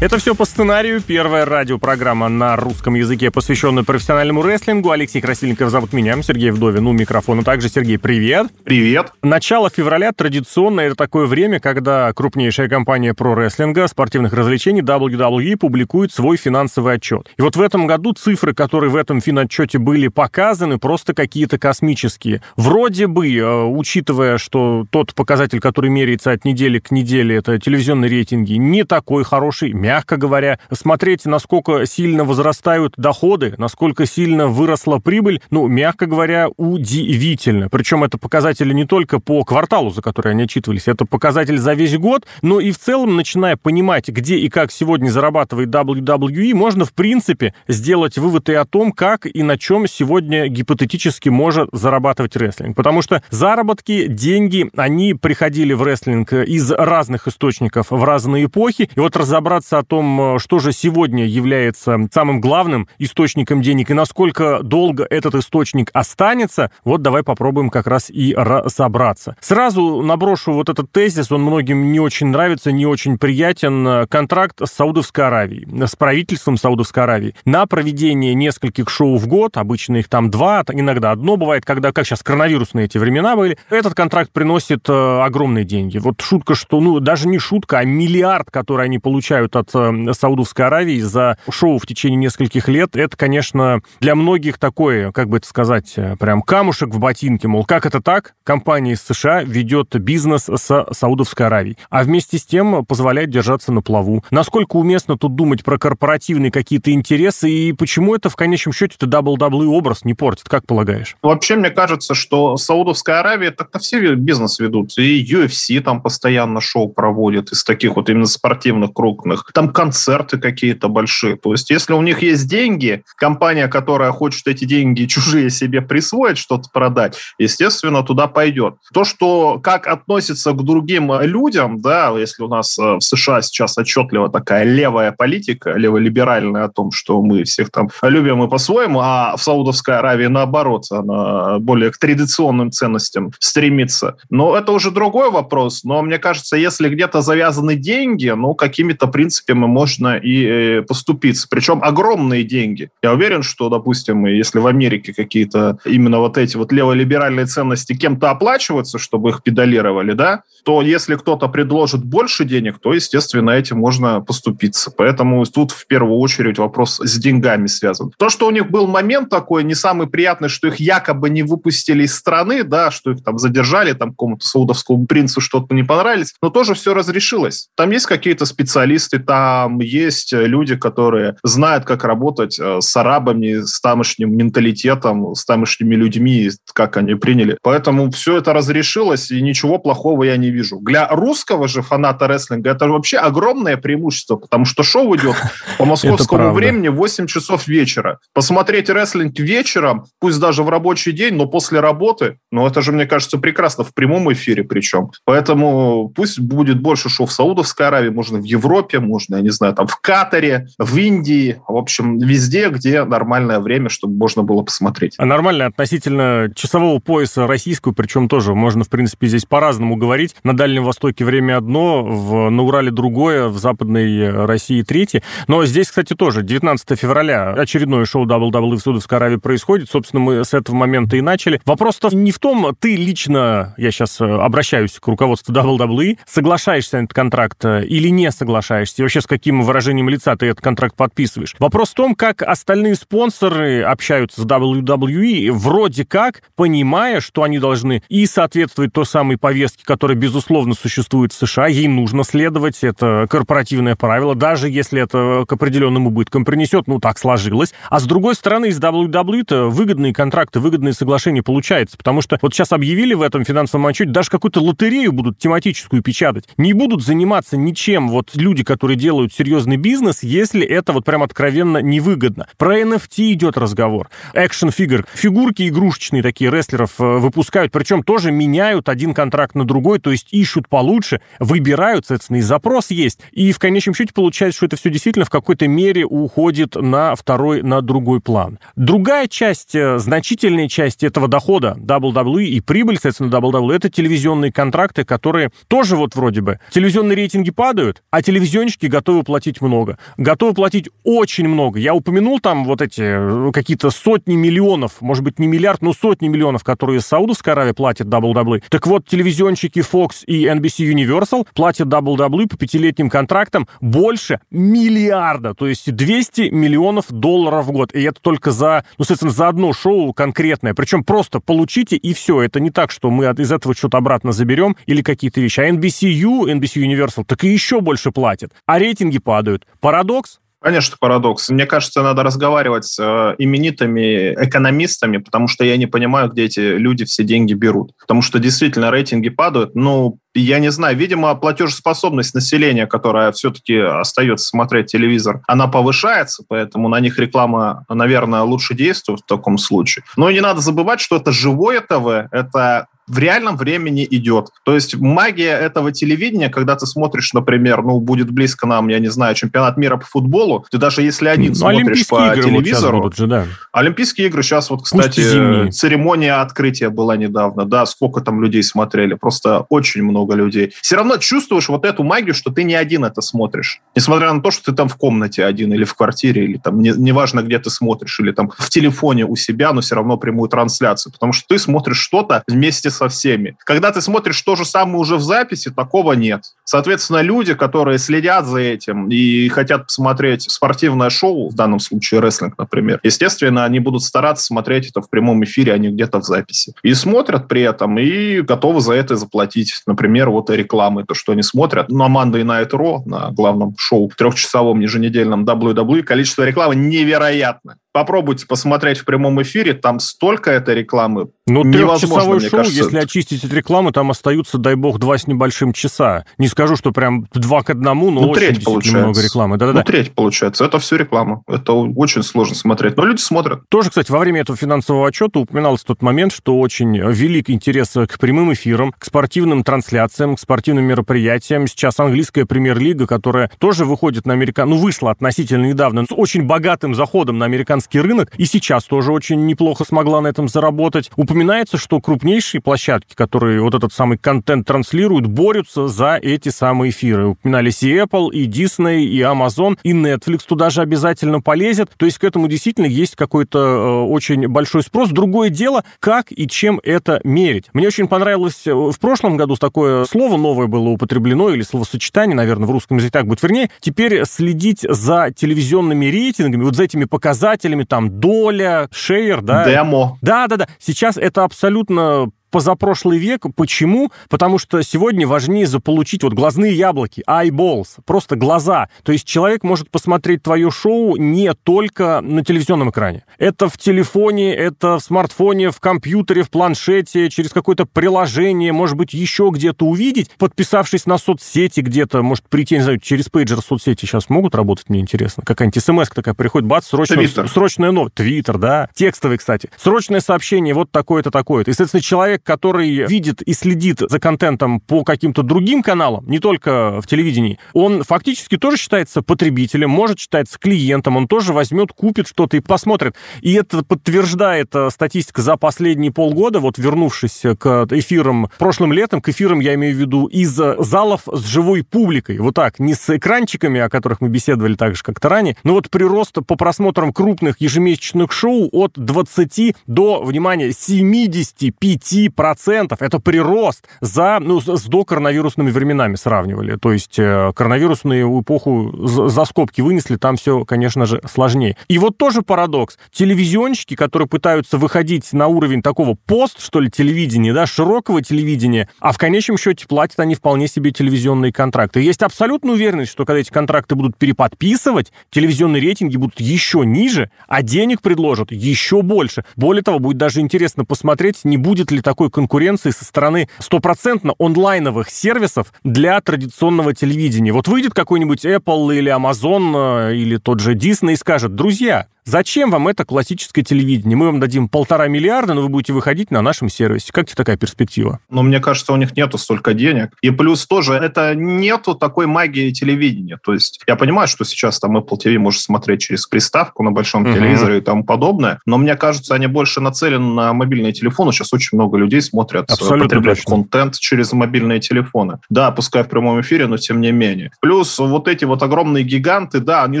Это 0.00 0.16
все 0.18 0.36
по 0.36 0.44
сценарию. 0.44 1.02
Первая 1.04 1.44
радиопрограмма 1.44 2.28
на 2.28 2.54
русском 2.54 2.94
языке, 2.94 3.32
посвященная 3.32 3.82
профессиональному 3.82 4.44
рестлингу. 4.44 4.92
Алексей 4.92 5.20
Красильников 5.20 5.70
зовут 5.70 5.92
меня, 5.92 6.22
Сергей 6.22 6.52
Вдовин 6.52 6.86
у 6.86 6.92
микрофона. 6.92 7.42
Также 7.42 7.68
Сергей, 7.68 7.98
привет. 7.98 8.46
Привет. 8.62 9.10
Начало 9.24 9.70
февраля 9.70 10.12
традиционно 10.12 10.82
это 10.82 10.94
такое 10.94 11.26
время, 11.26 11.58
когда 11.58 12.12
крупнейшая 12.12 12.68
компания 12.68 13.12
про 13.12 13.34
рестлинга, 13.34 13.88
спортивных 13.88 14.32
развлечений 14.34 14.82
WWE 14.82 15.56
публикует 15.56 16.12
свой 16.12 16.36
финансовый 16.36 16.94
отчет. 16.94 17.28
И 17.36 17.42
вот 17.42 17.56
в 17.56 17.60
этом 17.60 17.88
году 17.88 18.12
цифры, 18.12 18.54
которые 18.54 18.90
в 18.90 18.96
этом 18.96 19.20
финотчете 19.20 19.78
были 19.78 20.06
показаны, 20.06 20.78
просто 20.78 21.12
какие-то 21.12 21.58
космические. 21.58 22.40
Вроде 22.54 23.08
бы, 23.08 23.34
э, 23.34 23.64
учитывая, 23.64 24.38
что 24.38 24.86
тот 24.90 25.12
показатель, 25.14 25.58
который 25.58 25.90
меряется 25.90 26.30
от 26.30 26.44
недели 26.44 26.78
к 26.78 26.92
неделе, 26.92 27.34
это 27.34 27.58
телевизионные 27.58 28.08
рейтинги, 28.08 28.52
не 28.52 28.84
такой 28.84 29.24
хороший, 29.24 29.72
мягко 29.88 30.18
говоря, 30.18 30.58
смотреть, 30.70 31.24
насколько 31.24 31.86
сильно 31.86 32.24
возрастают 32.24 32.92
доходы, 32.98 33.54
насколько 33.56 34.04
сильно 34.04 34.46
выросла 34.46 34.98
прибыль, 34.98 35.40
ну, 35.50 35.66
мягко 35.66 36.04
говоря, 36.04 36.48
удивительно. 36.58 37.70
Причем 37.70 38.04
это 38.04 38.18
показатели 38.18 38.74
не 38.74 38.84
только 38.84 39.18
по 39.18 39.44
кварталу, 39.44 39.90
за 39.90 40.02
который 40.02 40.32
они 40.32 40.42
отчитывались, 40.42 40.88
это 40.88 41.06
показатель 41.06 41.56
за 41.56 41.72
весь 41.72 41.96
год, 41.96 42.26
но 42.42 42.60
и 42.60 42.70
в 42.70 42.78
целом, 42.78 43.16
начиная 43.16 43.56
понимать, 43.56 44.08
где 44.08 44.36
и 44.36 44.50
как 44.50 44.72
сегодня 44.72 45.08
зарабатывает 45.08 45.70
WWE, 45.70 46.52
можно, 46.52 46.84
в 46.84 46.92
принципе, 46.92 47.54
сделать 47.66 48.18
выводы 48.18 48.56
о 48.56 48.66
том, 48.66 48.92
как 48.92 49.24
и 49.24 49.42
на 49.42 49.56
чем 49.56 49.86
сегодня 49.86 50.48
гипотетически 50.48 51.30
может 51.30 51.70
зарабатывать 51.72 52.36
рестлинг. 52.36 52.76
Потому 52.76 53.00
что 53.00 53.22
заработки, 53.30 54.06
деньги, 54.06 54.70
они 54.76 55.14
приходили 55.14 55.72
в 55.72 55.82
рестлинг 55.82 56.34
из 56.34 56.70
разных 56.72 57.26
источников 57.26 57.86
в 57.90 58.04
разные 58.04 58.44
эпохи, 58.44 58.90
и 58.94 59.00
вот 59.00 59.16
разобраться 59.16 59.77
о 59.78 59.82
том, 59.82 60.36
э, 60.36 60.38
что 60.38 60.58
же 60.58 60.72
сегодня 60.72 61.26
является 61.26 61.98
самым 62.12 62.40
главным 62.40 62.88
источником 62.98 63.62
денег 63.62 63.90
и 63.90 63.94
насколько 63.94 64.62
долго 64.62 65.06
этот 65.08 65.34
источник 65.34 65.90
останется, 65.92 66.70
вот 66.84 67.02
давай 67.02 67.22
попробуем 67.22 67.70
как 67.70 67.86
раз 67.86 68.10
и 68.10 68.34
разобраться. 68.34 69.36
Сразу 69.40 70.02
наброшу 70.02 70.52
вот 70.52 70.68
этот 70.68 70.92
тезис, 70.92 71.32
он 71.32 71.42
многим 71.42 71.92
не 71.92 72.00
очень 72.00 72.28
нравится, 72.28 72.72
не 72.72 72.86
очень 72.86 73.18
приятен. 73.18 74.06
Контракт 74.08 74.60
с 74.60 74.72
Саудовской 74.72 75.26
Аравией, 75.26 75.86
с 75.86 75.96
правительством 75.96 76.56
Саудовской 76.56 77.02
Аравии 77.02 77.34
на 77.44 77.66
проведение 77.66 78.34
нескольких 78.34 78.90
шоу 78.90 79.16
в 79.16 79.26
год, 79.26 79.56
обычно 79.56 79.96
их 79.96 80.08
там 80.08 80.30
два, 80.30 80.64
иногда 80.72 81.12
одно 81.12 81.36
бывает, 81.36 81.64
когда, 81.64 81.92
как 81.92 82.06
сейчас, 82.06 82.22
коронавирусные 82.22 82.86
эти 82.86 82.98
времена 82.98 83.36
были, 83.36 83.58
этот 83.70 83.94
контракт 83.94 84.32
приносит 84.32 84.88
э, 84.88 85.20
огромные 85.22 85.64
деньги. 85.64 85.98
Вот 85.98 86.20
шутка, 86.20 86.54
что, 86.54 86.80
ну, 86.80 87.00
даже 87.00 87.28
не 87.28 87.38
шутка, 87.38 87.78
а 87.78 87.84
миллиард, 87.84 88.50
который 88.50 88.86
они 88.86 88.98
получают 88.98 89.56
от 89.56 89.67
от 89.74 90.16
Саудовской 90.16 90.66
Аравии 90.66 91.00
за 91.00 91.38
шоу 91.50 91.78
в 91.78 91.86
течение 91.86 92.16
нескольких 92.16 92.68
лет, 92.68 92.96
это, 92.96 93.16
конечно, 93.16 93.80
для 94.00 94.14
многих 94.14 94.58
такое, 94.58 95.12
как 95.12 95.28
бы 95.28 95.38
это 95.38 95.46
сказать, 95.46 95.92
э, 95.96 96.16
прям 96.16 96.42
камушек 96.42 96.90
в 96.90 96.98
ботинке, 96.98 97.48
мол, 97.48 97.64
как 97.64 97.86
это 97.86 98.00
так? 98.00 98.34
Компания 98.44 98.92
из 98.92 99.02
США 99.02 99.42
ведет 99.42 99.96
бизнес 99.98 100.48
с 100.48 100.86
Саудовской 100.92 101.46
Аравией, 101.46 101.78
а 101.90 102.02
вместе 102.02 102.38
с 102.38 102.46
тем 102.46 102.84
позволяет 102.84 103.30
держаться 103.30 103.72
на 103.72 103.82
плаву. 103.82 104.24
Насколько 104.30 104.76
уместно 104.76 105.16
тут 105.16 105.34
думать 105.34 105.64
про 105.64 105.78
корпоративные 105.78 106.50
какие-то 106.50 106.92
интересы 106.92 107.50
и 107.50 107.72
почему 107.72 108.14
это 108.14 108.28
в 108.28 108.36
конечном 108.36 108.72
счете 108.72 108.96
это 108.98 109.06
WWE 109.06 109.66
образ 109.66 110.04
не 110.04 110.14
портит, 110.14 110.48
как 110.48 110.66
полагаешь? 110.66 111.16
Вообще, 111.22 111.56
мне 111.56 111.70
кажется, 111.70 112.14
что 112.14 112.56
Саудовская 112.56 113.20
Аравия 113.20 113.50
так-то 113.50 113.78
все 113.78 114.14
бизнес 114.14 114.58
ведут. 114.58 114.96
И 114.98 115.24
UFC 115.24 115.80
там 115.80 116.02
постоянно 116.02 116.60
шоу 116.60 116.88
проводит 116.88 117.52
из 117.52 117.64
таких 117.64 117.96
вот 117.96 118.08
именно 118.08 118.26
спортивных 118.26 118.92
крупных 118.92 119.44
там 119.58 119.70
концерты 119.70 120.38
какие-то 120.38 120.88
большие. 120.88 121.34
То 121.34 121.50
есть, 121.50 121.68
если 121.70 121.92
у 121.92 122.00
них 122.00 122.22
есть 122.22 122.48
деньги, 122.48 123.02
компания, 123.16 123.66
которая 123.66 124.12
хочет 124.12 124.46
эти 124.46 124.64
деньги 124.64 125.04
чужие 125.06 125.50
себе 125.50 125.82
присвоить, 125.82 126.38
что-то 126.38 126.68
продать, 126.72 127.18
естественно, 127.38 128.04
туда 128.04 128.28
пойдет. 128.28 128.74
То, 128.94 129.02
что 129.02 129.58
как 129.58 129.88
относится 129.88 130.52
к 130.52 130.62
другим 130.62 131.10
людям, 131.22 131.80
да, 131.80 132.14
если 132.16 132.44
у 132.44 132.48
нас 132.48 132.78
э, 132.78 132.82
в 132.82 133.00
США 133.00 133.42
сейчас 133.42 133.76
отчетливо 133.76 134.30
такая 134.30 134.62
левая 134.62 135.10
политика, 135.10 135.72
леволиберальная 135.72 136.66
о 136.66 136.68
том, 136.68 136.92
что 136.92 137.20
мы 137.20 137.42
всех 137.42 137.72
там 137.72 137.88
любим 138.02 138.44
и 138.44 138.48
по-своему, 138.48 139.00
а 139.00 139.34
в 139.36 139.42
Саудовской 139.42 139.98
Аравии 139.98 140.28
наоборот, 140.28 140.84
она 140.90 141.58
более 141.58 141.90
к 141.90 141.98
традиционным 141.98 142.70
ценностям 142.70 143.32
стремится. 143.40 144.18
Но 144.30 144.56
это 144.56 144.70
уже 144.70 144.92
другой 144.92 145.32
вопрос. 145.32 145.82
Но 145.82 146.00
мне 146.02 146.18
кажется, 146.18 146.56
если 146.56 146.88
где-то 146.88 147.22
завязаны 147.22 147.74
деньги, 147.74 148.28
ну, 148.28 148.54
какими-то 148.54 149.08
принципами 149.08 149.47
принципе, 149.48 149.54
можно 149.54 150.16
и 150.16 150.44
э, 150.44 150.82
поступиться. 150.82 151.46
Причем 151.50 151.80
огромные 151.82 152.44
деньги. 152.44 152.90
Я 153.02 153.12
уверен, 153.12 153.42
что, 153.42 153.68
допустим, 153.68 154.26
если 154.26 154.58
в 154.58 154.66
Америке 154.66 155.12
какие-то 155.14 155.78
именно 155.84 156.18
вот 156.18 156.38
эти 156.38 156.56
вот 156.56 156.72
леволиберальные 156.72 157.46
ценности 157.46 157.94
кем-то 157.94 158.30
оплачиваются, 158.30 158.98
чтобы 158.98 159.30
их 159.30 159.42
педалировали, 159.42 160.12
да, 160.12 160.42
то 160.64 160.82
если 160.82 161.16
кто-то 161.16 161.48
предложит 161.48 162.04
больше 162.04 162.44
денег, 162.44 162.78
то, 162.78 162.92
естественно, 162.92 163.50
этим 163.50 163.78
можно 163.78 164.20
поступиться. 164.20 164.90
Поэтому 164.90 165.44
тут 165.46 165.72
в 165.72 165.86
первую 165.86 166.18
очередь 166.18 166.58
вопрос 166.58 167.00
с 167.02 167.18
деньгами 167.18 167.66
связан. 167.66 168.12
То, 168.18 168.28
что 168.28 168.46
у 168.46 168.50
них 168.50 168.70
был 168.70 168.86
момент 168.86 169.30
такой 169.30 169.64
не 169.64 169.74
самый 169.74 170.06
приятный, 170.08 170.48
что 170.48 170.68
их 170.68 170.76
якобы 170.80 171.30
не 171.30 171.42
выпустили 171.42 172.04
из 172.04 172.14
страны, 172.14 172.64
да, 172.64 172.90
что 172.90 173.12
их 173.12 173.24
там 173.24 173.38
задержали, 173.38 173.92
там 173.92 174.10
какому-то 174.10 174.46
саудовскому 174.46 175.06
принцу 175.06 175.40
что-то 175.40 175.74
не 175.74 175.84
понравилось, 175.84 176.34
но 176.42 176.50
тоже 176.50 176.74
все 176.74 176.92
разрешилось. 176.92 177.68
Там 177.76 177.90
есть 177.90 178.06
какие-то 178.06 178.44
специалисты, 178.44 179.18
там 179.18 179.37
есть 179.80 180.32
люди, 180.32 180.76
которые 180.76 181.36
знают, 181.42 181.84
как 181.84 182.04
работать 182.04 182.58
э, 182.58 182.80
с 182.80 182.96
арабами, 182.96 183.60
с 183.64 183.80
тамошним 183.80 184.36
менталитетом, 184.36 185.34
с 185.34 185.44
тамошними 185.44 185.94
людьми, 185.94 186.50
как 186.72 186.96
они 186.96 187.14
приняли. 187.14 187.58
Поэтому 187.62 188.10
все 188.10 188.38
это 188.38 188.52
разрешилось, 188.52 189.30
и 189.30 189.40
ничего 189.42 189.78
плохого 189.78 190.24
я 190.24 190.36
не 190.36 190.50
вижу. 190.50 190.78
Для 190.80 191.08
русского 191.08 191.68
же 191.68 191.82
фаната 191.82 192.26
рестлинга 192.28 192.70
это 192.70 192.88
вообще 192.88 193.18
огромное 193.18 193.76
преимущество, 193.76 194.36
потому 194.36 194.64
что 194.64 194.82
шоу 194.82 195.16
идет 195.16 195.36
по 195.78 195.84
московскому 195.84 196.52
времени 196.52 196.88
8 196.88 197.26
часов 197.26 197.68
вечера. 197.68 198.18
Посмотреть 198.32 198.90
рестлинг 198.90 199.38
вечером, 199.38 200.04
пусть 200.20 200.40
даже 200.40 200.62
в 200.62 200.68
рабочий 200.68 201.12
день, 201.12 201.34
но 201.34 201.46
после 201.46 201.80
работы, 201.80 202.38
ну 202.50 202.66
это 202.66 202.82
же, 202.82 202.92
мне 202.92 203.06
кажется, 203.06 203.38
прекрасно, 203.38 203.84
в 203.84 203.94
прямом 203.94 204.32
эфире 204.32 204.64
причем. 204.64 205.10
Поэтому 205.24 206.12
пусть 206.14 206.38
будет 206.38 206.80
больше 206.80 207.08
шоу 207.08 207.26
в 207.26 207.32
Саудовской 207.32 207.86
Аравии, 207.86 208.10
можно 208.10 208.38
в 208.38 208.44
Европе, 208.44 208.98
можно 208.98 209.27
нужно, 209.28 209.36
я 209.36 209.42
не 209.42 209.50
знаю, 209.50 209.74
там 209.74 209.86
в 209.86 209.96
Катаре, 210.00 210.68
в 210.78 210.96
Индии, 210.96 211.60
в 211.66 211.76
общем, 211.76 212.18
везде, 212.18 212.68
где 212.70 213.04
нормальное 213.04 213.60
время, 213.60 213.88
чтобы 213.88 214.16
можно 214.16 214.42
было 214.42 214.62
посмотреть. 214.62 215.14
А 215.18 215.24
нормально 215.24 215.66
относительно 215.66 216.50
часового 216.54 216.98
пояса 216.98 217.46
российского, 217.46 217.92
причем 217.92 218.28
тоже 218.28 218.54
можно, 218.54 218.84
в 218.84 218.88
принципе, 218.88 219.26
здесь 219.26 219.44
по-разному 219.44 219.96
говорить. 219.96 220.34
На 220.42 220.56
Дальнем 220.56 220.84
Востоке 220.84 221.24
время 221.24 221.56
одно, 221.56 222.04
в, 222.04 222.50
на 222.50 222.62
Урале 222.62 222.90
другое, 222.90 223.48
в 223.48 223.58
Западной 223.58 224.30
России 224.46 224.82
третье. 224.82 225.22
Но 225.46 225.64
здесь, 225.64 225.88
кстати, 225.88 226.14
тоже 226.14 226.42
19 226.42 226.98
февраля 226.98 227.52
очередное 227.52 228.04
шоу 228.04 228.26
WWE 228.26 228.76
в 228.76 228.80
Судовской 228.80 229.18
Аравии 229.18 229.36
происходит. 229.36 229.90
Собственно, 229.90 230.20
мы 230.20 230.44
с 230.44 230.54
этого 230.54 230.76
момента 230.76 231.16
и 231.16 231.20
начали. 231.20 231.60
Вопрос-то 231.64 232.08
не 232.14 232.32
в 232.32 232.38
том, 232.38 232.74
ты 232.78 232.96
лично, 232.96 233.74
я 233.76 233.90
сейчас 233.90 234.20
э, 234.20 234.24
обращаюсь 234.24 234.98
к 234.98 235.06
руководству 235.06 235.52
WWE, 235.54 236.18
соглашаешься 236.26 236.98
на 236.98 237.04
этот 237.04 237.14
контракт 237.14 237.64
э, 237.64 237.84
или 237.84 238.08
не 238.08 238.30
соглашаешься 238.30 239.02
вообще 239.08 239.22
с 239.22 239.26
каким 239.26 239.62
выражением 239.62 240.10
лица 240.10 240.36
ты 240.36 240.48
этот 240.48 240.62
контракт 240.62 240.94
подписываешь. 240.94 241.54
Вопрос 241.58 241.92
в 241.92 241.94
том, 241.94 242.14
как 242.14 242.42
остальные 242.42 242.94
спонсоры 242.94 243.80
общаются 243.80 244.42
с 244.42 244.44
WWE, 244.44 245.50
вроде 245.50 246.04
как 246.04 246.42
понимая, 246.56 247.20
что 247.20 247.42
они 247.42 247.58
должны 247.58 248.02
и 248.10 248.26
соответствовать 248.26 248.92
той 248.92 249.06
самой 249.06 249.38
повестке, 249.38 249.84
которая, 249.86 250.14
безусловно, 250.14 250.74
существует 250.74 251.32
в 251.32 251.36
США, 251.36 251.68
ей 251.68 251.88
нужно 251.88 252.22
следовать, 252.22 252.84
это 252.84 253.26
корпоративное 253.30 253.96
правило, 253.96 254.34
даже 254.34 254.68
если 254.68 255.00
это 255.00 255.46
к 255.48 255.52
определенному 255.54 256.10
убыткам 256.10 256.44
принесет, 256.44 256.86
ну, 256.86 257.00
так 257.00 257.18
сложилось. 257.18 257.72
А 257.88 258.00
с 258.00 258.04
другой 258.04 258.34
стороны, 258.34 258.66
из 258.66 258.78
WWE-то 258.78 259.70
выгодные 259.70 260.12
контракты, 260.12 260.60
выгодные 260.60 260.92
соглашения 260.92 261.42
получаются, 261.42 261.96
потому 261.96 262.20
что 262.20 262.38
вот 262.42 262.52
сейчас 262.52 262.72
объявили 262.72 263.14
в 263.14 263.22
этом 263.22 263.46
финансовом 263.46 263.86
отчете, 263.86 264.10
даже 264.10 264.28
какую-то 264.28 264.60
лотерею 264.60 265.12
будут 265.12 265.38
тематическую 265.38 266.02
печатать. 266.02 266.44
Не 266.58 266.74
будут 266.74 267.02
заниматься 267.02 267.56
ничем 267.56 268.10
вот 268.10 268.32
люди, 268.34 268.64
которые 268.64 268.97
делают 268.98 269.32
серьезный 269.32 269.76
бизнес, 269.76 270.22
если 270.22 270.66
это 270.66 270.92
вот 270.92 271.04
прям 271.04 271.22
откровенно 271.22 271.78
невыгодно. 271.78 272.46
Про 272.56 272.80
NFT 272.80 273.32
идет 273.32 273.56
разговор. 273.56 274.10
Action 274.34 274.70
фигур, 274.70 275.06
фигурки 275.14 275.68
игрушечные 275.68 276.22
такие 276.22 276.50
рестлеров 276.50 277.00
э, 277.00 277.04
выпускают, 277.04 277.72
причем 277.72 278.02
тоже 278.02 278.30
меняют 278.30 278.88
один 278.88 279.14
контракт 279.14 279.54
на 279.54 279.64
другой, 279.64 279.98
то 279.98 280.10
есть 280.10 280.28
ищут 280.32 280.68
получше, 280.68 281.20
выбирают, 281.38 282.06
соответственно, 282.06 282.38
и 282.38 282.42
запрос 282.42 282.90
есть. 282.90 283.20
И 283.32 283.52
в 283.52 283.58
конечном 283.58 283.94
счете 283.94 284.12
получается, 284.12 284.58
что 284.58 284.66
это 284.66 284.76
все 284.76 284.90
действительно 284.90 285.24
в 285.24 285.30
какой-то 285.30 285.68
мере 285.68 286.04
уходит 286.04 286.74
на 286.74 287.14
второй, 287.14 287.62
на 287.62 287.80
другой 287.80 288.20
план. 288.20 288.58
Другая 288.76 289.28
часть, 289.28 289.74
э, 289.74 289.98
значительная 289.98 290.68
часть 290.68 291.02
этого 291.04 291.28
дохода 291.28 291.76
WWE 291.78 292.44
и 292.44 292.60
прибыль, 292.60 292.96
соответственно, 292.96 293.28
WWE, 293.28 293.74
это 293.74 293.88
телевизионные 293.88 294.52
контракты, 294.52 295.04
которые 295.04 295.50
тоже 295.68 295.96
вот 295.96 296.16
вроде 296.16 296.40
бы 296.40 296.58
телевизионные 296.70 297.16
рейтинги 297.16 297.50
падают, 297.50 298.02
а 298.10 298.22
телевизионщики 298.22 298.86
готовы 298.88 299.22
платить 299.22 299.60
много. 299.60 299.98
Готовы 300.16 300.54
платить 300.54 300.88
очень 301.04 301.48
много. 301.48 301.78
Я 301.78 301.94
упомянул 301.94 302.40
там 302.40 302.64
вот 302.64 302.82
эти 302.82 303.02
э, 303.02 303.52
какие-то 303.52 303.90
сотни 303.90 304.34
миллионов, 304.34 305.00
может 305.00 305.24
быть, 305.24 305.38
не 305.38 305.46
миллиард, 305.46 305.82
но 305.82 305.92
сотни 305.92 306.28
миллионов, 306.28 306.64
которые 306.64 307.00
Саудовская 307.00 307.54
Аравия 307.54 307.74
платит 307.74 308.06
WWE. 308.06 308.62
Так 308.68 308.86
вот, 308.86 309.06
телевизионщики 309.06 309.80
Fox 309.80 310.24
и 310.26 310.46
NBC 310.46 310.92
Universal 310.92 311.46
платят 311.54 311.88
WWE 311.88 312.48
по 312.48 312.56
пятилетним 312.56 313.10
контрактам 313.10 313.68
больше 313.80 314.40
миллиарда, 314.50 315.54
то 315.54 315.66
есть 315.66 315.92
200 315.92 316.50
миллионов 316.50 317.06
долларов 317.10 317.66
в 317.66 317.72
год. 317.72 317.94
И 317.94 318.02
это 318.02 318.20
только 318.20 318.50
за, 318.50 318.84
ну, 318.98 319.04
соответственно, 319.04 319.32
за 319.32 319.48
одно 319.48 319.72
шоу 319.72 320.12
конкретное. 320.12 320.74
Причем 320.74 321.04
просто 321.04 321.40
получите 321.40 321.96
и 321.96 322.14
все. 322.14 322.42
Это 322.42 322.60
не 322.60 322.70
так, 322.70 322.90
что 322.90 323.10
мы 323.10 323.24
из 323.38 323.52
этого 323.52 323.74
что-то 323.74 323.98
обратно 323.98 324.32
заберем 324.32 324.76
или 324.86 325.02
какие-то 325.02 325.40
вещи. 325.40 325.60
А 325.60 325.68
NBCU, 325.68 326.46
NBC 326.46 326.84
Universal, 326.84 327.24
так 327.24 327.44
и 327.44 327.48
еще 327.48 327.80
больше 327.80 328.10
платят. 328.10 328.52
А 328.66 328.77
рейтинги 328.78 329.18
падают. 329.18 329.66
Парадокс? 329.80 330.40
Конечно, 330.60 330.96
парадокс. 330.98 331.50
Мне 331.50 331.66
кажется, 331.66 332.02
надо 332.02 332.24
разговаривать 332.24 332.84
с 332.84 332.98
э, 332.98 333.34
именитыми 333.38 334.34
экономистами, 334.34 335.18
потому 335.18 335.46
что 335.46 335.64
я 335.64 335.76
не 335.76 335.86
понимаю, 335.86 336.30
где 336.30 336.44
эти 336.44 336.58
люди 336.60 337.04
все 337.04 337.22
деньги 337.22 337.54
берут. 337.54 337.92
Потому 338.00 338.22
что 338.22 338.40
действительно 338.40 338.90
рейтинги 338.90 339.28
падают. 339.28 339.76
Ну, 339.76 340.18
я 340.34 340.58
не 340.58 340.70
знаю, 340.70 340.96
видимо, 340.96 341.34
платежеспособность 341.34 342.34
населения, 342.34 342.86
которая 342.86 343.32
все-таки 343.32 343.76
остается 343.76 344.46
смотреть 344.46 344.86
телевизор, 344.86 345.40
она 345.46 345.66
повышается, 345.66 346.44
поэтому 346.48 346.88
на 346.88 347.00
них 347.00 347.18
реклама, 347.18 347.84
наверное, 347.88 348.42
лучше 348.42 348.74
действует 348.74 349.20
в 349.20 349.26
таком 349.26 349.58
случае. 349.58 350.04
Но 350.16 350.30
не 350.30 350.40
надо 350.40 350.60
забывать, 350.60 351.00
что 351.00 351.16
это 351.16 351.32
живое 351.32 351.80
ТВ, 351.80 352.28
это 352.32 352.86
в 353.08 353.18
реальном 353.18 353.56
времени 353.56 354.06
идет. 354.10 354.50
То 354.64 354.74
есть 354.74 354.96
магия 354.96 355.56
этого 355.58 355.92
телевидения, 355.92 356.50
когда 356.50 356.76
ты 356.76 356.86
смотришь, 356.86 357.32
например, 357.32 357.82
ну, 357.82 358.00
будет 358.00 358.30
близко 358.30 358.66
нам, 358.66 358.88
я 358.88 358.98
не 358.98 359.08
знаю, 359.08 359.34
чемпионат 359.34 359.76
мира 359.76 359.96
по 359.96 360.04
футболу, 360.04 360.66
ты 360.70 360.78
даже 360.78 361.02
если 361.02 361.28
один 361.28 361.48
ну, 361.48 361.54
смотришь 361.54 362.06
по 362.06 362.34
телевизору... 362.34 363.02
Вот 363.02 363.16
же, 363.16 363.26
да. 363.26 363.46
Олимпийские 363.72 364.28
игры 364.28 364.42
сейчас 364.42 364.70
вот, 364.70 364.84
кстати, 364.84 365.70
церемония 365.70 366.34
открытия 366.34 366.90
была 366.90 367.16
недавно, 367.16 367.64
да, 367.64 367.86
сколько 367.86 368.20
там 368.20 368.42
людей 368.42 368.62
смотрели, 368.62 369.14
просто 369.14 369.60
очень 369.70 370.02
много 370.02 370.17
людей. 370.26 370.72
Все 370.80 370.96
равно 370.96 371.16
чувствуешь 371.16 371.68
вот 371.68 371.84
эту 371.84 372.02
магию, 372.02 372.34
что 372.34 372.50
ты 372.50 372.64
не 372.64 372.74
один 372.74 373.04
это 373.04 373.20
смотришь. 373.20 373.80
Несмотря 373.94 374.32
на 374.32 374.40
то, 374.40 374.50
что 374.50 374.70
ты 374.70 374.72
там 374.72 374.88
в 374.88 374.96
комнате 374.96 375.44
один 375.44 375.72
или 375.72 375.84
в 375.84 375.94
квартире, 375.94 376.44
или 376.44 376.58
там, 376.58 376.80
не, 376.80 376.90
неважно, 376.90 377.42
где 377.42 377.58
ты 377.58 377.70
смотришь, 377.70 378.20
или 378.20 378.32
там 378.32 378.50
в 378.56 378.68
телефоне 378.70 379.24
у 379.24 379.36
себя, 379.36 379.72
но 379.72 379.80
все 379.80 379.94
равно 379.94 380.16
прямую 380.16 380.48
трансляцию, 380.48 381.12
потому 381.12 381.32
что 381.32 381.46
ты 381.48 381.58
смотришь 381.58 381.98
что-то 381.98 382.42
вместе 382.48 382.90
со 382.90 383.08
всеми. 383.08 383.56
Когда 383.64 383.92
ты 383.92 384.00
смотришь 384.00 384.40
то 384.42 384.56
же 384.56 384.64
самое 384.64 384.98
уже 384.98 385.16
в 385.16 385.22
записи, 385.22 385.70
такого 385.70 386.12
нет. 386.14 386.44
Соответственно, 386.64 387.22
люди, 387.22 387.54
которые 387.54 387.98
следят 387.98 388.46
за 388.46 388.60
этим 388.60 389.08
и 389.08 389.48
хотят 389.48 389.86
посмотреть 389.86 390.50
спортивное 390.50 391.10
шоу, 391.10 391.48
в 391.48 391.54
данном 391.54 391.80
случае 391.80 392.20
рестлинг, 392.20 392.58
например, 392.58 393.00
естественно, 393.02 393.64
они 393.64 393.80
будут 393.80 394.02
стараться 394.02 394.44
смотреть 394.44 394.90
это 394.90 395.00
в 395.00 395.10
прямом 395.10 395.44
эфире, 395.44 395.72
а 395.72 395.78
не 395.78 395.88
где-то 395.88 396.20
в 396.20 396.24
записи. 396.24 396.74
И 396.82 396.94
смотрят 396.94 397.48
при 397.48 397.62
этом, 397.62 397.98
и 397.98 398.40
готовы 398.40 398.80
за 398.80 398.94
это 398.94 399.16
заплатить. 399.16 399.82
Например, 399.86 400.07
вот 400.08 400.50
рекламы, 400.50 401.04
то, 401.04 401.14
что 401.14 401.32
они 401.32 401.42
смотрят 401.42 401.90
на 401.90 402.08
Monday 402.08 402.42
Night 402.42 402.70
Raw, 402.70 403.02
на 403.04 403.30
главном 403.30 403.74
шоу 403.78 404.10
трехчасовом 404.16 404.80
еженедельном 404.80 405.44
WWE, 405.44 406.02
количество 406.02 406.44
рекламы 406.44 406.76
невероятно 406.76 407.76
попробуйте 407.98 408.46
посмотреть 408.46 408.98
в 408.98 409.04
прямом 409.04 409.42
эфире, 409.42 409.74
там 409.74 409.98
столько 409.98 410.52
этой 410.52 410.76
рекламы. 410.76 411.30
Ну, 411.48 411.62
трехчасовой 411.62 412.40
шоу, 412.40 412.50
кажется, 412.50 412.76
если 412.76 412.98
очистить 412.98 413.44
от 413.44 413.52
рекламы, 413.52 413.92
там 413.92 414.10
остаются, 414.10 414.58
дай 414.58 414.74
бог, 414.74 414.98
два 414.98 415.18
с 415.18 415.26
небольшим 415.26 415.72
часа. 415.72 416.24
Не 416.38 416.48
скажу, 416.48 416.76
что 416.76 416.92
прям 416.92 417.26
два 417.32 417.62
к 417.62 417.70
одному, 417.70 418.10
но 418.10 418.22
ну, 418.22 418.28
очень 418.30 418.40
треть 418.40 418.64
получается. 418.64 418.98
много 418.98 419.22
рекламы. 419.22 419.56
Да-да-да. 419.56 419.78
Ну, 419.80 419.84
треть 419.84 420.12
получается. 420.14 420.64
Это 420.64 420.78
все 420.78 420.96
реклама. 420.96 421.42
Это 421.46 421.72
очень 421.72 422.22
сложно 422.22 422.54
смотреть. 422.54 422.96
Но 422.96 423.04
люди 423.04 423.20
смотрят. 423.20 423.68
Тоже, 423.68 423.90
кстати, 423.90 424.10
во 424.10 424.18
время 424.18 424.40
этого 424.40 424.56
финансового 424.56 425.08
отчета 425.08 425.40
упоминался 425.40 425.86
тот 425.86 426.02
момент, 426.02 426.32
что 426.32 426.58
очень 426.58 426.96
велик 426.96 427.50
интерес 427.50 427.90
к 427.92 428.18
прямым 428.18 428.52
эфирам, 428.52 428.92
к 428.92 429.04
спортивным 429.04 429.64
трансляциям, 429.64 430.36
к 430.36 430.40
спортивным 430.40 430.84
мероприятиям. 430.84 431.66
Сейчас 431.66 431.98
английская 432.00 432.44
премьер-лига, 432.44 433.06
которая 433.06 433.50
тоже 433.58 433.84
выходит 433.84 434.26
на 434.26 434.34
американ... 434.34 434.68
ну, 434.68 434.76
вышла 434.76 435.10
относительно 435.10 435.66
недавно, 435.66 436.04
с 436.04 436.12
очень 436.12 436.42
богатым 436.42 436.94
заходом 436.94 437.38
на 437.38 437.44
американский 437.44 437.58
американский 437.58 438.00
рынок, 438.00 438.32
и 438.36 438.44
сейчас 438.44 438.84
тоже 438.84 439.12
очень 439.12 439.46
неплохо 439.46 439.84
смогла 439.84 440.20
на 440.20 440.28
этом 440.28 440.48
заработать. 440.48 441.10
Упоминается, 441.38 441.78
что 441.78 442.00
крупнейшие 442.00 442.60
площадки, 442.60 443.14
которые 443.14 443.62
вот 443.62 443.72
этот 443.72 443.92
самый 443.92 444.18
контент 444.18 444.66
транслируют, 444.66 445.26
борются 445.26 445.86
за 445.86 446.16
эти 446.20 446.48
самые 446.48 446.90
эфиры. 446.90 447.28
Упоминались 447.28 447.84
и 447.84 447.94
Apple, 447.94 448.30
и 448.32 448.48
Disney, 448.48 449.02
и 449.02 449.20
Amazon, 449.20 449.78
и 449.84 449.92
Netflix 449.92 450.40
туда 450.48 450.68
же 450.68 450.80
обязательно 450.80 451.40
полезет. 451.40 451.90
То 451.96 452.06
есть 452.06 452.18
к 452.18 452.24
этому 452.24 452.48
действительно 452.48 452.86
есть 452.86 453.14
какой-то 453.14 453.58
э, 453.58 454.00
очень 454.08 454.48
большой 454.48 454.82
спрос. 454.82 455.10
Другое 455.10 455.50
дело, 455.50 455.84
как 456.00 456.32
и 456.32 456.48
чем 456.48 456.80
это 456.82 457.20
мерить. 457.22 457.66
Мне 457.72 457.86
очень 457.86 458.08
понравилось 458.08 458.66
э, 458.66 458.72
в 458.72 458.98
прошлом 458.98 459.36
году 459.36 459.54
такое 459.54 460.06
слово 460.06 460.36
новое 460.36 460.66
было 460.66 460.88
употреблено, 460.88 461.50
или 461.50 461.62
словосочетание, 461.62 462.34
наверное, 462.34 462.66
в 462.66 462.72
русском 462.72 462.96
языке 462.96 463.12
так 463.12 463.28
будет 463.28 463.44
вернее. 463.44 463.70
Теперь 463.78 464.24
следить 464.24 464.80
за 464.82 465.30
телевизионными 465.30 466.06
рейтингами, 466.06 466.64
вот 466.64 466.74
за 466.74 466.82
этими 466.82 467.04
показателями, 467.04 467.28
показателями, 467.58 467.84
там, 467.84 468.18
доля, 468.18 468.88
шейер, 468.90 469.40
да. 469.40 469.64
Демо. 469.64 470.18
Да-да-да. 470.20 470.66
Сейчас 470.78 471.16
это 471.16 471.27
абсолютно 471.36 472.30
позапрошлый 472.50 473.18
век. 473.18 473.46
Почему? 473.54 474.10
Потому 474.28 474.58
что 474.58 474.82
сегодня 474.82 475.26
важнее 475.26 475.66
заполучить 475.66 476.22
вот 476.22 476.32
глазные 476.32 476.74
яблоки, 476.74 477.22
eyeballs, 477.28 477.98
просто 478.04 478.36
глаза. 478.36 478.88
То 479.02 479.12
есть 479.12 479.26
человек 479.26 479.62
может 479.62 479.90
посмотреть 479.90 480.42
твое 480.42 480.70
шоу 480.70 481.16
не 481.16 481.52
только 481.54 482.20
на 482.20 482.44
телевизионном 482.44 482.90
экране. 482.90 483.24
Это 483.38 483.68
в 483.68 483.78
телефоне, 483.78 484.54
это 484.54 484.98
в 484.98 485.00
смартфоне, 485.00 485.70
в 485.70 485.80
компьютере, 485.80 486.42
в 486.42 486.50
планшете, 486.50 487.30
через 487.30 487.50
какое-то 487.50 487.86
приложение, 487.86 488.72
может 488.72 488.96
быть, 488.96 489.14
еще 489.14 489.50
где-то 489.52 489.86
увидеть, 489.86 490.30
подписавшись 490.38 491.06
на 491.06 491.18
соцсети 491.18 491.80
где-то, 491.80 492.22
может 492.22 492.48
прийти, 492.48 492.76
не 492.76 492.82
знаю, 492.82 492.98
через 492.98 493.28
пейджер 493.28 493.60
соцсети 493.60 494.06
сейчас 494.06 494.28
могут 494.28 494.54
работать, 494.54 494.88
мне 494.88 495.00
интересно. 495.00 495.42
Какая-нибудь 495.44 495.82
смс 495.82 496.08
такая 496.08 496.34
приходит, 496.34 496.68
бац, 496.68 496.86
срочно, 496.86 497.16
срочная 497.48 497.90
новость. 497.90 498.14
Твиттер, 498.14 498.58
да. 498.58 498.88
Текстовый, 498.94 499.38
кстати. 499.38 499.70
Срочное 499.76 500.20
сообщение, 500.20 500.74
вот 500.74 500.90
такое-то, 500.90 501.30
такое-то. 501.30 501.70
И, 501.70 501.74
соответственно, 501.74 502.02
человек 502.02 502.37
человек, 502.38 502.42
который 502.44 503.06
видит 503.06 503.42
и 503.42 503.52
следит 503.52 504.00
за 504.00 504.18
контентом 504.20 504.80
по 504.80 505.04
каким-то 505.04 505.42
другим 505.42 505.82
каналам, 505.82 506.28
не 506.28 506.38
только 506.38 507.00
в 507.00 507.06
телевидении, 507.06 507.58
он 507.72 508.02
фактически 508.02 508.56
тоже 508.56 508.76
считается 508.76 509.22
потребителем, 509.22 509.90
может 509.90 510.18
считаться 510.18 510.58
клиентом, 510.58 511.16
он 511.16 511.28
тоже 511.28 511.52
возьмет, 511.52 511.92
купит 511.92 512.28
что-то 512.28 512.56
и 512.56 512.60
посмотрит. 512.60 513.14
И 513.40 513.52
это 513.52 513.84
подтверждает 513.84 514.74
э, 514.74 514.90
статистика 514.90 515.42
за 515.42 515.56
последние 515.56 516.12
полгода, 516.12 516.60
вот 516.60 516.78
вернувшись 516.78 517.42
к 517.58 517.86
эфирам 517.90 518.48
прошлым 518.58 518.92
летом, 518.92 519.20
к 519.20 519.28
эфирам 519.28 519.60
я 519.60 519.74
имею 519.74 519.94
в 519.94 519.98
виду 519.98 520.26
из 520.26 520.50
залов 520.50 521.22
с 521.30 521.44
живой 521.44 521.84
публикой, 521.84 522.38
вот 522.38 522.54
так, 522.54 522.78
не 522.78 522.94
с 522.94 523.14
экранчиками, 523.14 523.80
о 523.80 523.88
которых 523.88 524.20
мы 524.20 524.28
беседовали 524.28 524.74
так 524.74 524.96
же 524.96 525.02
как-то 525.02 525.28
ранее, 525.28 525.56
но 525.64 525.74
вот 525.74 525.90
прирост 525.90 526.38
по 526.46 526.56
просмотрам 526.56 527.12
крупных 527.12 527.60
ежемесячных 527.60 528.32
шоу 528.32 528.68
от 528.72 528.92
20 528.94 529.76
до, 529.86 530.22
внимание, 530.22 530.72
75 530.72 532.27
10%. 532.28 532.96
Это 532.98 533.18
прирост 533.18 533.86
за, 534.00 534.38
ну, 534.40 534.60
с 534.60 534.84
докоронавирусными 534.84 535.70
временами 535.70 536.16
сравнивали. 536.16 536.76
То 536.76 536.92
есть 536.92 537.18
э, 537.18 537.52
коронавирусную 537.54 538.40
эпоху 538.40 538.92
за 539.06 539.44
скобки 539.44 539.80
вынесли, 539.80 540.16
там 540.16 540.36
все, 540.36 540.64
конечно 540.64 541.06
же, 541.06 541.20
сложнее. 541.30 541.76
И 541.88 541.98
вот 541.98 542.16
тоже 542.18 542.42
парадокс. 542.42 542.98
Телевизионщики, 543.12 543.94
которые 543.94 544.28
пытаются 544.28 544.78
выходить 544.78 545.32
на 545.32 545.46
уровень 545.46 545.82
такого 545.82 546.16
пост, 546.26 546.60
что 546.60 546.80
ли, 546.80 546.90
телевидения, 546.90 547.52
да, 547.52 547.66
широкого 547.66 548.22
телевидения, 548.22 548.88
а 549.00 549.12
в 549.12 549.18
конечном 549.18 549.58
счете 549.58 549.86
платят 549.86 550.20
они 550.20 550.34
вполне 550.34 550.68
себе 550.68 550.90
телевизионные 550.90 551.52
контракты. 551.52 552.00
есть 552.00 552.22
абсолютная 552.22 552.74
уверенность, 552.74 553.12
что 553.12 553.24
когда 553.24 553.40
эти 553.40 553.50
контракты 553.50 553.94
будут 553.94 554.16
переподписывать, 554.16 555.12
телевизионные 555.30 555.80
рейтинги 555.80 556.16
будут 556.16 556.40
еще 556.40 556.84
ниже, 556.84 557.30
а 557.46 557.62
денег 557.62 558.02
предложат 558.02 558.52
еще 558.52 559.02
больше. 559.02 559.44
Более 559.56 559.82
того, 559.82 559.98
будет 559.98 560.18
даже 560.18 560.40
интересно 560.40 560.84
посмотреть, 560.84 561.44
не 561.44 561.56
будет 561.56 561.90
ли 561.90 562.00
такого 562.00 562.17
никакой 562.18 562.30
конкуренции 562.30 562.90
со 562.90 563.04
стороны 563.04 563.48
стопроцентно 563.60 564.34
онлайновых 564.38 565.08
сервисов 565.08 565.72
для 565.84 566.20
традиционного 566.20 566.92
телевидения. 566.92 567.52
Вот 567.52 567.68
выйдет 567.68 567.94
какой-нибудь 567.94 568.44
Apple 568.44 568.96
или 568.96 569.14
Amazon 569.14 570.10
э, 570.10 570.16
или 570.16 570.36
тот 570.36 570.58
же 570.60 570.74
Disney 570.74 571.12
и 571.12 571.16
скажет, 571.16 571.54
друзья, 571.54 572.08
Зачем 572.28 572.70
вам 572.70 572.88
это 572.88 573.06
классическое 573.06 573.64
телевидение? 573.64 574.14
Мы 574.14 574.26
вам 574.26 574.38
дадим 574.38 574.68
полтора 574.68 575.08
миллиарда, 575.08 575.54
но 575.54 575.62
вы 575.62 575.70
будете 575.70 575.94
выходить 575.94 576.30
на 576.30 576.42
нашем 576.42 576.68
сервисе. 576.68 577.10
Как 577.10 577.24
тебе 577.24 577.36
такая 577.36 577.56
перспектива? 577.56 578.20
Ну, 578.28 578.42
мне 578.42 578.60
кажется, 578.60 578.92
у 578.92 578.96
них 578.96 579.16
нету 579.16 579.38
столько 579.38 579.72
денег. 579.72 580.10
И 580.20 580.28
плюс 580.28 580.66
тоже, 580.66 580.92
это 580.92 581.34
нету 581.34 581.94
такой 581.94 582.26
магии 582.26 582.70
телевидения. 582.70 583.38
То 583.42 583.54
есть 583.54 583.80
я 583.86 583.96
понимаю, 583.96 584.28
что 584.28 584.44
сейчас 584.44 584.78
там 584.78 584.98
Apple 584.98 585.16
TV 585.24 585.38
может 585.38 585.62
смотреть 585.62 586.02
через 586.02 586.26
приставку 586.26 586.82
на 586.82 586.90
большом 586.90 587.24
uh-huh. 587.24 587.32
телевизоре 587.32 587.78
и 587.78 587.80
тому 587.80 588.04
подобное, 588.04 588.60
но 588.66 588.76
мне 588.76 588.94
кажется, 588.94 589.34
они 589.34 589.46
больше 589.46 589.80
нацелены 589.80 590.34
на 590.34 590.52
мобильные 590.52 590.92
телефоны. 590.92 591.32
Сейчас 591.32 591.54
очень 591.54 591.78
много 591.78 591.96
людей 591.96 592.20
смотрят, 592.20 592.70
Абсолютно 592.70 593.04
потребляют 593.04 593.38
точно. 593.38 593.54
контент 593.54 593.94
через 593.94 594.34
мобильные 594.34 594.80
телефоны. 594.80 595.38
Да, 595.48 595.70
пускай 595.70 596.04
в 596.04 596.08
прямом 596.08 596.42
эфире, 596.42 596.66
но 596.66 596.76
тем 596.76 597.00
не 597.00 597.10
менее. 597.10 597.52
Плюс 597.62 597.98
вот 597.98 598.28
эти 598.28 598.44
вот 598.44 598.62
огромные 598.62 599.02
гиганты, 599.02 599.60
да, 599.60 599.84
они 599.84 600.00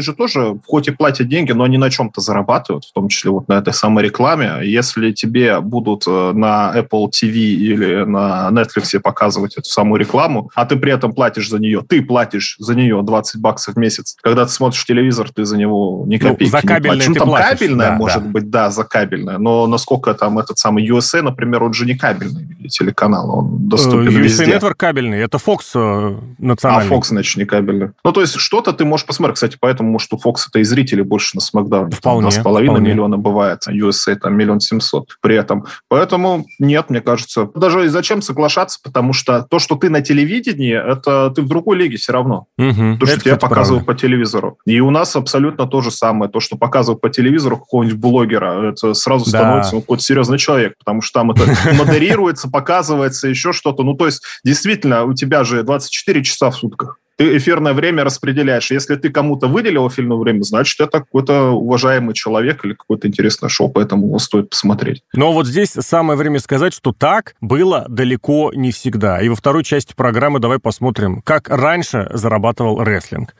же 0.00 0.12
тоже, 0.12 0.60
хоть 0.66 0.88
и 0.88 0.90
платят 0.90 1.26
деньги, 1.26 1.52
но 1.52 1.64
они 1.64 1.78
на 1.78 1.88
чем-то 1.88 2.17
зарабатывают, 2.20 2.84
в 2.84 2.92
том 2.92 3.08
числе 3.08 3.30
вот 3.30 3.48
на 3.48 3.54
этой 3.54 3.72
самой 3.72 4.04
рекламе. 4.04 4.60
Если 4.62 5.12
тебе 5.12 5.60
будут 5.60 6.04
э, 6.06 6.32
на 6.32 6.72
Apple 6.74 7.10
TV 7.10 7.34
или 7.34 8.04
на 8.04 8.48
Netflix 8.50 8.98
показывать 9.00 9.56
эту 9.56 9.68
самую 9.68 10.00
рекламу, 10.00 10.50
а 10.54 10.64
ты 10.64 10.76
при 10.76 10.92
этом 10.92 11.12
платишь 11.12 11.48
за 11.48 11.58
нее, 11.58 11.84
ты 11.86 12.02
платишь 12.02 12.56
за 12.58 12.74
нее 12.74 13.00
20 13.02 13.40
баксов 13.40 13.74
в 13.74 13.78
месяц. 13.78 14.16
Когда 14.22 14.46
ты 14.46 14.52
смотришь 14.52 14.84
телевизор, 14.84 15.30
ты 15.32 15.44
за 15.44 15.56
него 15.56 16.04
ни 16.06 16.16
Ну, 16.16 16.30
копейки 16.30 16.50
за 16.50 16.60
не 16.62 16.80
платишь. 16.80 17.08
Ну, 17.08 17.14
там 17.14 17.28
платишь, 17.28 17.58
кабельное, 17.58 17.90
да, 17.90 17.96
может 17.96 18.22
да. 18.22 18.28
быть, 18.28 18.50
да, 18.50 18.70
за 18.70 18.84
кабельное, 18.84 19.38
но 19.38 19.66
насколько 19.66 20.14
там 20.14 20.38
этот 20.38 20.58
самый 20.58 20.88
USA, 20.88 21.22
например, 21.22 21.62
он 21.62 21.72
же 21.72 21.86
не 21.86 21.94
кабельный 21.94 22.46
телеканал, 22.68 23.38
он 23.38 23.68
доступен 23.68 24.08
Э, 24.08 24.10
USA 24.10 24.22
везде. 24.22 24.44
Network 24.44 24.74
кабельный, 24.74 25.20
это 25.20 25.38
Fox 25.38 25.58
э, 25.74 25.78
А 25.78 26.20
национальный. 26.38 26.90
Fox, 26.90 27.04
значит, 27.08 27.36
не 27.36 27.44
кабельный. 27.44 27.90
Ну, 28.04 28.12
то 28.12 28.20
есть 28.20 28.36
что-то 28.36 28.72
ты 28.72 28.84
можешь 28.84 29.06
посмотреть. 29.06 29.36
Кстати, 29.36 29.56
поэтому, 29.58 29.90
может, 29.90 30.12
у 30.12 30.16
Fox 30.16 30.48
это 30.48 30.58
и 30.58 30.64
зрители 30.64 31.02
больше 31.02 31.36
на 31.36 31.40
Смакдауне. 31.40 31.90
Вполне, 32.10 32.22
Два 32.22 32.30
с 32.30 32.38
половиной 32.44 32.74
вполне. 32.76 32.90
миллиона 32.92 33.16
бывает. 33.18 33.60
а 33.66 33.72
USA 33.72 34.14
там 34.16 34.36
миллион 34.36 34.60
семьсот 34.60 35.16
при 35.20 35.36
этом. 35.36 35.64
Поэтому 35.88 36.46
нет, 36.58 36.90
мне 36.90 37.00
кажется. 37.00 37.48
Даже 37.54 37.84
и 37.84 37.88
зачем 37.88 38.22
соглашаться, 38.22 38.78
потому 38.82 39.12
что 39.12 39.42
то, 39.48 39.58
что 39.58 39.76
ты 39.76 39.90
на 39.90 40.00
телевидении, 40.02 40.74
это 40.74 41.30
ты 41.30 41.42
в 41.42 41.48
другой 41.48 41.76
лиге 41.76 41.96
все 41.96 42.12
равно. 42.12 42.46
Мгм. 42.56 42.98
То, 42.98 43.06
что 43.06 43.14
Это, 43.16 43.24
тебя 43.24 43.36
показывают 43.36 43.84
правда. 43.84 44.00
по 44.00 44.06
телевизору. 44.06 44.58
И 44.66 44.80
у 44.80 44.90
нас 44.90 45.14
абсолютно 45.16 45.66
то 45.66 45.80
же 45.80 45.90
самое. 45.90 46.30
То, 46.30 46.40
что 46.40 46.56
показывают 46.56 47.00
по 47.00 47.10
телевизору 47.10 47.56
какого-нибудь 47.58 47.98
блогера, 47.98 48.70
это 48.70 48.94
сразу 48.94 49.24
Да. 49.30 49.30
становится 49.38 49.74
ну, 49.74 49.80
какой-то 49.80 50.02
серьезный 50.02 50.38
человек, 50.38 50.74
потому 50.78 51.00
что 51.02 51.20
там 51.20 51.30
это 51.32 51.42
модерируется, 51.78 52.48
показывается, 52.48 53.28
еще 53.28 53.52
что-то. 53.52 53.82
Ну, 53.82 53.94
то 53.94 54.06
есть, 54.06 54.22
действительно, 54.44 55.04
у 55.04 55.14
тебя 55.14 55.44
же 55.44 55.62
24 55.62 56.22
часа 56.24 56.50
в 56.50 56.56
сутках. 56.56 56.98
Ты 57.18 57.36
эфирное 57.36 57.72
время 57.72 58.04
распределяешь. 58.04 58.70
Если 58.70 58.94
ты 58.94 59.10
кому-то 59.10 59.48
выделил 59.48 59.88
эфирное 59.88 60.16
время, 60.16 60.42
значит, 60.42 60.80
это 60.80 61.00
какой-то 61.00 61.50
уважаемый 61.50 62.14
человек 62.14 62.64
или 62.64 62.74
какое-то 62.74 63.08
интересное 63.08 63.48
шоу, 63.48 63.68
поэтому 63.68 64.06
его 64.06 64.20
стоит 64.20 64.50
посмотреть. 64.50 65.02
Но 65.12 65.32
вот 65.32 65.48
здесь 65.48 65.70
самое 65.70 66.16
время 66.16 66.38
сказать, 66.38 66.72
что 66.72 66.92
так 66.92 67.34
было 67.40 67.86
далеко 67.88 68.52
не 68.54 68.70
всегда. 68.70 69.20
И 69.20 69.28
во 69.28 69.34
второй 69.34 69.64
части 69.64 69.94
программы 69.96 70.38
давай 70.38 70.60
посмотрим, 70.60 71.20
как 71.22 71.48
раньше 71.48 72.08
зарабатывал 72.14 72.84
рестлинг. 72.84 73.34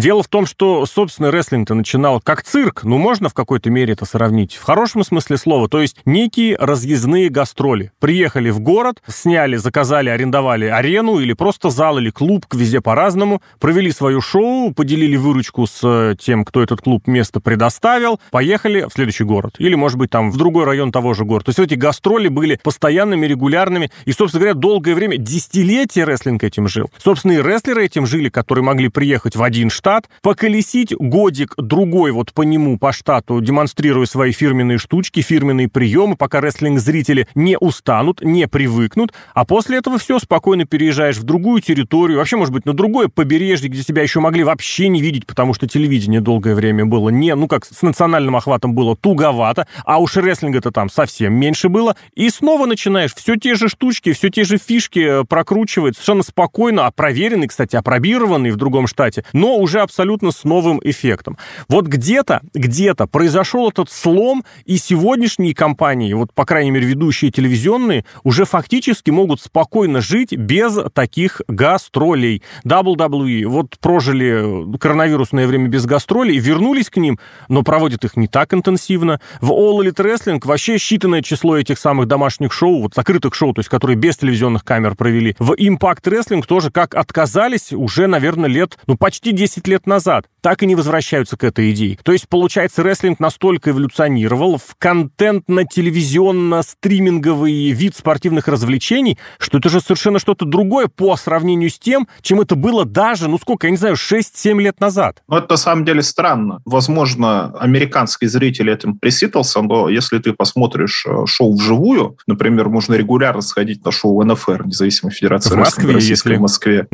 Дело 0.00 0.22
в 0.22 0.28
том, 0.28 0.46
что, 0.46 0.86
собственно, 0.86 1.30
рестлинг-то 1.30 1.74
начинал 1.74 2.22
как 2.22 2.42
цирк, 2.42 2.84
ну, 2.84 2.96
можно 2.96 3.28
в 3.28 3.34
какой-то 3.34 3.68
мере 3.68 3.92
это 3.92 4.06
сравнить, 4.06 4.54
в 4.54 4.62
хорошем 4.62 5.04
смысле 5.04 5.36
слова, 5.36 5.68
то 5.68 5.82
есть 5.82 5.98
некие 6.06 6.56
разъездные 6.56 7.28
гастроли. 7.28 7.92
Приехали 7.98 8.48
в 8.48 8.60
город, 8.60 9.02
сняли, 9.06 9.56
заказали, 9.56 10.08
арендовали 10.08 10.64
арену 10.64 11.18
или 11.18 11.34
просто 11.34 11.68
зал 11.68 11.98
или 11.98 12.08
клуб, 12.08 12.46
везде 12.50 12.80
по-разному, 12.80 13.42
провели 13.58 13.92
свое 13.92 14.22
шоу, 14.22 14.72
поделили 14.72 15.18
выручку 15.18 15.66
с 15.66 15.80
э, 15.82 16.16
тем, 16.18 16.46
кто 16.46 16.62
этот 16.62 16.80
клуб 16.80 17.06
место 17.06 17.40
предоставил, 17.40 18.20
поехали 18.30 18.86
в 18.88 18.94
следующий 18.94 19.24
город. 19.24 19.56
Или, 19.58 19.74
может 19.74 19.98
быть, 19.98 20.08
там 20.08 20.30
в 20.30 20.38
другой 20.38 20.64
район 20.64 20.92
того 20.92 21.12
же 21.12 21.26
города. 21.26 21.52
То 21.52 21.60
есть 21.60 21.72
эти 21.72 21.78
гастроли 21.78 22.28
были 22.28 22.58
постоянными, 22.62 23.26
регулярными, 23.26 23.90
и, 24.06 24.12
собственно 24.12 24.40
говоря, 24.40 24.54
долгое 24.54 24.94
время, 24.94 25.18
десятилетия 25.18 26.04
рестлинг 26.04 26.42
этим 26.42 26.68
жил. 26.68 26.90
Собственно, 26.96 27.32
и 27.32 27.42
рестлеры 27.42 27.84
этим 27.84 28.06
жили, 28.06 28.30
которые 28.30 28.64
могли 28.64 28.88
приехать 28.88 29.36
в 29.36 29.42
один 29.42 29.68
штат, 29.68 29.89
поколесить 30.22 30.94
годик-другой 30.94 32.12
вот 32.12 32.32
по 32.32 32.42
нему, 32.42 32.78
по 32.78 32.92
штату, 32.92 33.40
демонстрируя 33.40 34.06
свои 34.06 34.32
фирменные 34.32 34.78
штучки, 34.78 35.20
фирменные 35.20 35.68
приемы, 35.68 36.16
пока 36.16 36.40
рестлинг-зрители 36.40 37.28
не 37.34 37.56
устанут, 37.58 38.22
не 38.22 38.46
привыкнут, 38.48 39.12
а 39.34 39.44
после 39.44 39.78
этого 39.78 39.98
все, 39.98 40.18
спокойно 40.18 40.64
переезжаешь 40.64 41.16
в 41.16 41.22
другую 41.22 41.62
территорию, 41.62 42.18
вообще, 42.18 42.36
может 42.36 42.52
быть, 42.52 42.66
на 42.66 42.72
другое 42.72 43.08
побережье, 43.08 43.68
где 43.68 43.82
тебя 43.82 44.02
еще 44.02 44.20
могли 44.20 44.44
вообще 44.44 44.88
не 44.88 45.00
видеть, 45.00 45.26
потому 45.26 45.54
что 45.54 45.66
телевидение 45.66 46.20
долгое 46.20 46.54
время 46.54 46.84
было 46.86 47.08
не, 47.08 47.34
ну 47.34 47.48
как, 47.48 47.64
с 47.64 47.82
национальным 47.82 48.36
охватом 48.36 48.74
было 48.74 48.96
туговато, 48.96 49.66
а 49.84 49.98
уж 50.00 50.16
рестлинга-то 50.16 50.70
там 50.70 50.90
совсем 50.90 51.34
меньше 51.34 51.68
было, 51.68 51.96
и 52.14 52.28
снова 52.30 52.66
начинаешь 52.66 53.14
все 53.14 53.36
те 53.36 53.54
же 53.54 53.68
штучки, 53.68 54.12
все 54.12 54.30
те 54.30 54.44
же 54.44 54.58
фишки 54.58 55.20
э, 55.20 55.24
прокручивать 55.24 55.94
совершенно 55.94 56.22
спокойно, 56.22 56.86
а 56.86 56.90
проверенный, 56.90 57.48
кстати, 57.48 57.76
опробированный 57.76 58.50
в 58.50 58.56
другом 58.56 58.86
штате, 58.86 59.24
но 59.32 59.56
уже 59.56 59.69
абсолютно 59.78 60.32
с 60.32 60.44
новым 60.44 60.80
эффектом. 60.82 61.38
Вот 61.68 61.86
где-то, 61.86 62.40
где-то 62.54 63.06
произошел 63.06 63.68
этот 63.68 63.90
слом, 63.90 64.44
и 64.64 64.76
сегодняшние 64.76 65.54
компании, 65.54 66.12
вот, 66.12 66.32
по 66.34 66.44
крайней 66.44 66.70
мере, 66.70 66.86
ведущие 66.86 67.30
телевизионные, 67.30 68.04
уже 68.24 68.44
фактически 68.44 69.10
могут 69.10 69.40
спокойно 69.40 70.00
жить 70.00 70.36
без 70.36 70.78
таких 70.92 71.42
гастролей. 71.48 72.42
WWE 72.64 73.46
вот 73.46 73.78
прожили 73.78 74.76
коронавирусное 74.78 75.46
время 75.46 75.68
без 75.68 75.86
гастролей, 75.86 76.38
вернулись 76.38 76.90
к 76.90 76.96
ним, 76.96 77.18
но 77.48 77.62
проводят 77.62 78.04
их 78.04 78.16
не 78.16 78.26
так 78.26 78.52
интенсивно. 78.54 79.20
В 79.40 79.50
All 79.52 79.80
Elite 79.80 80.04
Wrestling 80.04 80.40
вообще 80.44 80.76
считанное 80.76 81.22
число 81.22 81.56
этих 81.56 81.78
самых 81.78 82.06
домашних 82.06 82.52
шоу, 82.52 82.82
вот 82.82 82.94
закрытых 82.94 83.34
шоу, 83.34 83.52
то 83.54 83.60
есть 83.60 83.68
которые 83.68 83.96
без 83.96 84.16
телевизионных 84.16 84.64
камер 84.64 84.96
провели. 84.96 85.36
В 85.38 85.52
Impact 85.52 86.02
Wrestling 86.04 86.44
тоже 86.46 86.70
как 86.70 86.94
отказались 86.94 87.72
уже, 87.72 88.06
наверное, 88.06 88.48
лет, 88.48 88.78
ну, 88.86 88.96
почти 88.96 89.32
10 89.60 89.68
лет 89.68 89.86
назад. 89.86 90.28
Так 90.40 90.62
и 90.62 90.66
не 90.66 90.74
возвращаются 90.74 91.36
к 91.36 91.44
этой 91.44 91.70
идее. 91.72 91.98
То 92.02 92.12
есть, 92.12 92.28
получается, 92.28 92.82
рестлинг 92.82 93.20
настолько 93.20 93.70
эволюционировал 93.70 94.58
в 94.58 94.74
контентно-телевизионно-стриминговый 94.78 97.70
вид 97.70 97.96
спортивных 97.96 98.48
развлечений, 98.48 99.18
что 99.38 99.58
это 99.58 99.68
же 99.68 99.80
совершенно 99.80 100.18
что-то 100.18 100.44
другое 100.44 100.88
по 100.88 101.16
сравнению 101.16 101.70
с 101.70 101.78
тем, 101.78 102.08
чем 102.22 102.40
это 102.40 102.54
было 102.56 102.84
даже, 102.84 103.28
ну 103.28 103.38
сколько, 103.38 103.66
я 103.66 103.70
не 103.70 103.76
знаю, 103.76 103.94
6-7 103.96 104.60
лет 104.60 104.80
назад. 104.80 105.22
Ну, 105.28 105.36
это 105.36 105.52
на 105.52 105.56
самом 105.56 105.84
деле 105.84 106.02
странно. 106.02 106.60
Возможно, 106.64 107.52
американский 107.58 108.26
зритель 108.26 108.70
этим 108.70 108.98
присытился, 108.98 109.60
но 109.62 109.88
если 109.88 110.18
ты 110.18 110.32
посмотришь 110.32 111.04
э, 111.06 111.26
шоу 111.26 111.54
вживую, 111.56 112.16
например, 112.26 112.68
можно 112.68 112.94
регулярно 112.94 113.42
сходить 113.42 113.84
на 113.84 113.92
шоу 113.92 114.22
НФР, 114.24 114.66
независимой 114.66 115.12
федерации 115.12 115.50
В 115.50 115.56
Москве, 115.56 115.92
российской 115.92 116.28
если- 116.30 116.38
в 116.38 116.40
Москве. 116.40 116.86